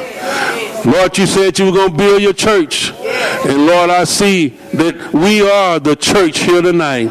Lord, 0.84 1.16
you 1.18 1.26
said 1.26 1.58
you 1.58 1.66
were 1.66 1.72
going 1.72 1.90
to 1.90 1.96
build 1.96 2.22
your 2.22 2.32
church. 2.32 2.92
And 2.92 3.66
Lord, 3.66 3.90
I 3.90 4.04
see 4.04 4.48
that 4.74 5.12
we 5.12 5.48
are 5.48 5.78
the 5.78 5.96
church 5.96 6.40
here 6.40 6.62
tonight. 6.62 7.10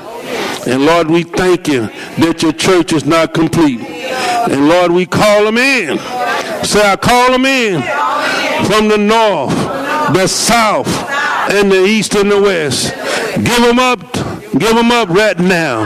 And 0.67 0.85
Lord, 0.85 1.09
we 1.09 1.23
thank 1.23 1.67
you 1.67 1.87
that 2.17 2.41
your 2.41 2.53
church 2.53 2.93
is 2.93 3.05
not 3.05 3.33
complete. 3.33 3.79
And 3.81 4.67
Lord, 4.67 4.91
we 4.91 5.05
call 5.05 5.45
them 5.45 5.57
in. 5.57 5.97
Say, 6.63 6.81
I 6.81 6.97
call 7.01 7.31
them 7.31 7.45
in 7.45 7.81
from 8.65 8.87
the 8.87 8.97
north, 8.97 9.55
the 10.13 10.27
south, 10.27 10.87
and 11.51 11.71
the 11.71 11.83
east 11.85 12.15
and 12.15 12.29
the 12.29 12.41
west. 12.41 12.93
Give 13.35 13.61
them 13.61 13.79
up. 13.79 13.99
Give 14.57 14.75
them 14.75 14.91
up 14.91 15.09
right 15.09 15.37
now. 15.37 15.85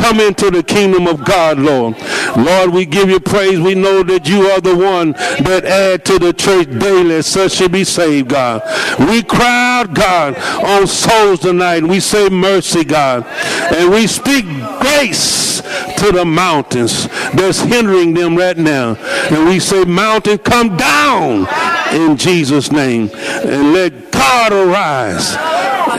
Come 0.00 0.18
into 0.20 0.50
the 0.50 0.62
kingdom 0.62 1.06
of 1.06 1.24
God, 1.24 1.58
Lord. 1.58 1.96
Lord, 2.36 2.70
we 2.70 2.86
give 2.86 3.10
you 3.10 3.20
praise. 3.20 3.60
We 3.60 3.74
know 3.74 4.02
that 4.02 4.26
you 4.26 4.46
are 4.46 4.60
the 4.60 4.74
one 4.74 5.12
that 5.12 5.64
add 5.64 6.04
to 6.06 6.18
the 6.18 6.32
church 6.32 6.70
daily, 6.78 7.20
such 7.22 7.52
should 7.52 7.72
be 7.72 7.84
saved, 7.84 8.28
God. 8.30 8.62
We 8.98 9.22
cry 9.22 9.80
out, 9.80 9.94
God, 9.94 10.38
on 10.64 10.86
souls 10.86 11.40
tonight. 11.40 11.82
We 11.82 12.00
say 12.00 12.28
mercy, 12.28 12.82
God. 12.84 13.26
And 13.26 13.90
we 13.90 14.06
speak 14.06 14.46
grace 14.80 15.60
to 15.98 16.12
the 16.12 16.24
mountains 16.24 17.06
that's 17.34 17.60
hindering 17.60 18.14
them 18.14 18.36
right 18.36 18.56
now. 18.56 18.94
And 19.30 19.46
we 19.46 19.60
say, 19.60 19.84
mountain, 19.84 20.38
come 20.38 20.76
down 20.76 21.46
in 21.92 22.16
Jesus' 22.16 22.72
name. 22.72 23.10
And 23.14 23.72
let 23.74 24.10
God 24.10 24.52
arise 24.52 25.36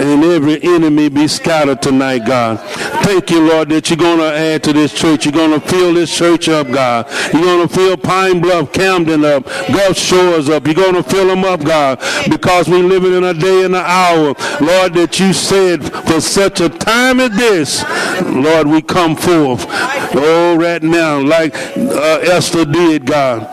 and 0.02 0.24
every 0.24 0.62
enemy 0.64 1.10
be 1.10 1.28
scattered 1.28 1.82
tonight, 1.82 2.26
God. 2.26 2.60
Thank 3.04 3.30
you, 3.30 3.48
Lord, 3.48 3.70
that 3.70 3.90
you're 3.90 3.98
going 3.98 4.18
to 4.18 4.34
add 4.34 4.64
to 4.64 4.74
this 4.74 4.94
church. 4.94 5.26
You're 5.26 5.34
going 5.34 5.60
to 5.60 5.68
fill 5.68 5.94
this 5.94 6.16
church 6.16 6.50
up, 6.50 6.68
God. 6.68 7.08
You're 7.34 7.44
going 7.44 7.68
to 7.68 7.74
fill 7.74 7.98
Pine 7.98 8.42
Bluff, 8.42 8.74
Camden 8.74 9.24
up, 9.24 9.46
Gulf 9.46 9.98
Shores 9.98 10.50
up. 10.50 10.66
You're 10.66 10.76
going 10.76 10.96
to 10.96 11.04
fill 11.04 11.28
them 11.28 11.44
up, 11.44 11.64
God, 11.64 12.00
because 12.30 12.68
we're 12.68 12.84
living 12.84 13.14
in 13.14 13.24
a 13.24 13.34
day 13.34 13.64
and 13.64 13.76
an 13.76 13.84
hour, 13.86 14.36
Lord, 14.60 14.94
that 14.96 15.20
you 15.20 15.34
said 15.34 15.84
for 16.08 16.20
such 16.20 16.62
a 16.62 16.70
time 16.70 17.20
as 17.20 17.32
this, 17.32 17.84
Lord, 18.24 18.68
we 18.68 18.82
come 18.82 19.16
forth. 19.16 19.66
Oh, 19.70 20.58
right 20.60 20.82
now, 20.82 21.20
like 21.20 21.56
uh, 21.56 22.20
Esther 22.24 22.66
did, 22.66 23.06
God. 23.06 23.48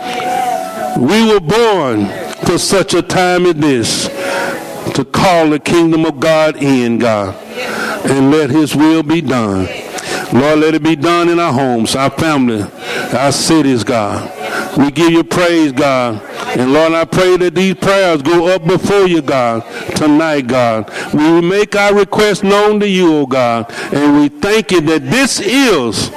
We 0.99 1.33
were 1.33 1.41
born 1.41 2.07
for 2.47 2.59
such 2.59 2.95
a 2.95 3.03
time 3.03 3.47
as 3.47 3.55
this 3.55 4.68
to 4.99 5.05
call 5.05 5.49
the 5.51 5.61
kingdom 5.61 6.05
of 6.05 6.19
God 6.19 6.61
in, 6.61 6.99
God, 6.99 7.33
and 8.11 8.33
let 8.33 8.51
his 8.51 8.75
will 8.75 9.05
be 9.05 9.21
done. 9.21 9.69
Lord, 10.33 10.59
let 10.59 10.75
it 10.75 10.83
be 10.83 10.97
done 10.97 11.29
in 11.29 11.39
our 11.39 11.53
homes, 11.53 11.95
our 11.95 12.11
family, 12.11 12.67
our 13.17 13.31
cities, 13.31 13.85
God. 13.85 14.77
We 14.77 14.91
give 14.91 15.13
you 15.13 15.23
praise, 15.23 15.71
God. 15.71 16.21
And 16.59 16.73
Lord, 16.73 16.93
I 16.93 17.05
pray 17.05 17.37
that 17.37 17.55
these 17.55 17.77
prayers 17.77 18.21
go 18.21 18.49
up 18.49 18.67
before 18.67 19.07
you, 19.07 19.23
God, 19.23 19.63
tonight, 19.95 20.49
God. 20.49 20.91
We 21.15 21.41
make 21.41 21.77
our 21.77 21.95
request 21.95 22.43
known 22.43 22.81
to 22.81 22.89
you, 22.89 23.15
oh 23.15 23.27
God. 23.27 23.73
And 23.95 24.21
we 24.21 24.29
thank 24.29 24.73
you 24.73 24.81
that 24.81 25.09
this 25.09 25.39
is 25.39 26.11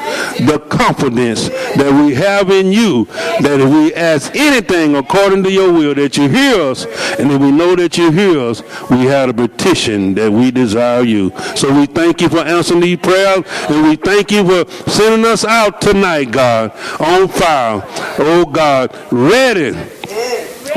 the 0.47 0.59
confidence 0.67 1.49
that 1.49 1.93
we 2.03 2.15
have 2.15 2.49
in 2.49 2.71
you, 2.71 3.05
that 3.05 3.59
if 3.59 3.69
we 3.69 3.93
ask 3.93 4.35
anything 4.35 4.95
according 4.95 5.43
to 5.43 5.51
your 5.51 5.71
will, 5.71 5.93
that 5.93 6.17
you 6.17 6.27
hear 6.27 6.59
us. 6.59 6.85
And 7.19 7.31
if 7.31 7.39
we 7.39 7.51
know 7.51 7.75
that 7.75 7.99
you 7.99 8.11
hear 8.11 8.39
us, 8.39 8.63
we 8.89 9.05
have 9.05 9.29
a 9.29 9.33
petition 9.47 10.15
that 10.15 10.31
we 10.31 10.49
desire 10.49 11.03
you. 11.03 11.31
So 11.55 11.71
we 11.71 11.85
thank 11.85 12.19
you 12.19 12.29
for 12.29 12.39
answering 12.39 12.79
these 12.79 12.97
prayers. 12.97 13.43
And 13.69 13.87
we 13.87 13.95
thank 13.95 14.31
you 14.31 14.43
for 14.43 14.71
sending 14.89 15.23
us 15.23 15.45
out 15.45 15.81
tonight, 15.81 16.31
God, 16.31 16.71
on 16.99 17.27
fire. 17.27 17.83
Oh 18.17 18.45
God, 18.51 18.97
ready 19.11 20.00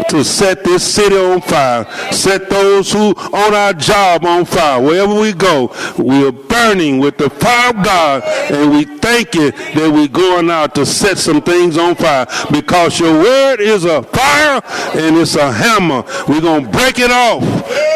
to 0.08 0.24
set 0.24 0.64
this 0.64 0.94
city 0.94 1.16
on 1.16 1.40
fire. 1.40 1.84
Set 2.12 2.48
those 2.50 2.92
who 2.92 3.14
on 3.14 3.54
our 3.54 3.72
job 3.72 4.24
on 4.24 4.44
fire. 4.44 4.80
Wherever 4.80 5.18
we 5.18 5.32
go, 5.32 5.74
we 5.98 6.26
are 6.26 6.32
burning 6.32 6.98
with 6.98 7.18
the 7.18 7.30
fire 7.30 7.70
of 7.70 7.84
God. 7.84 8.22
And 8.24 8.72
we 8.72 8.84
thank 8.84 9.34
you 9.34 9.50
that 9.50 9.90
we're 9.92 10.08
going 10.08 10.50
out 10.50 10.74
to 10.76 10.86
set 10.86 11.18
some 11.18 11.42
things 11.42 11.76
on 11.76 11.94
fire 11.94 12.26
because 12.50 12.98
your 12.98 13.12
word 13.12 13.60
is 13.60 13.84
a 13.84 14.02
fire 14.02 14.62
and 14.94 15.16
it's 15.16 15.36
a 15.36 15.52
hammer. 15.52 16.04
We're 16.28 16.40
going 16.40 16.64
to 16.64 16.70
break 16.70 16.98
it 16.98 17.10
off 17.10 17.42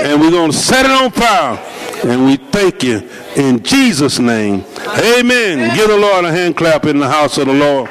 and 0.01 0.21
we're 0.21 0.31
going 0.31 0.51
to 0.51 0.57
set 0.57 0.85
it 0.85 0.91
on 0.91 1.11
fire. 1.11 1.59
And 2.05 2.27
we 2.27 2.37
thank 2.37 2.85
you 2.85 3.09
in 3.37 3.63
Jesus' 3.63 4.19
name. 4.19 4.65
Amen. 4.87 5.77
Give 5.77 5.89
the 5.89 5.97
Lord 5.97 6.25
a 6.25 6.33
hand 6.33 6.57
clap 6.57 6.85
in 6.85 6.99
the 6.99 7.09
house 7.09 7.39
of 7.39 7.47
the 7.47 7.53
Lord. 7.55 7.91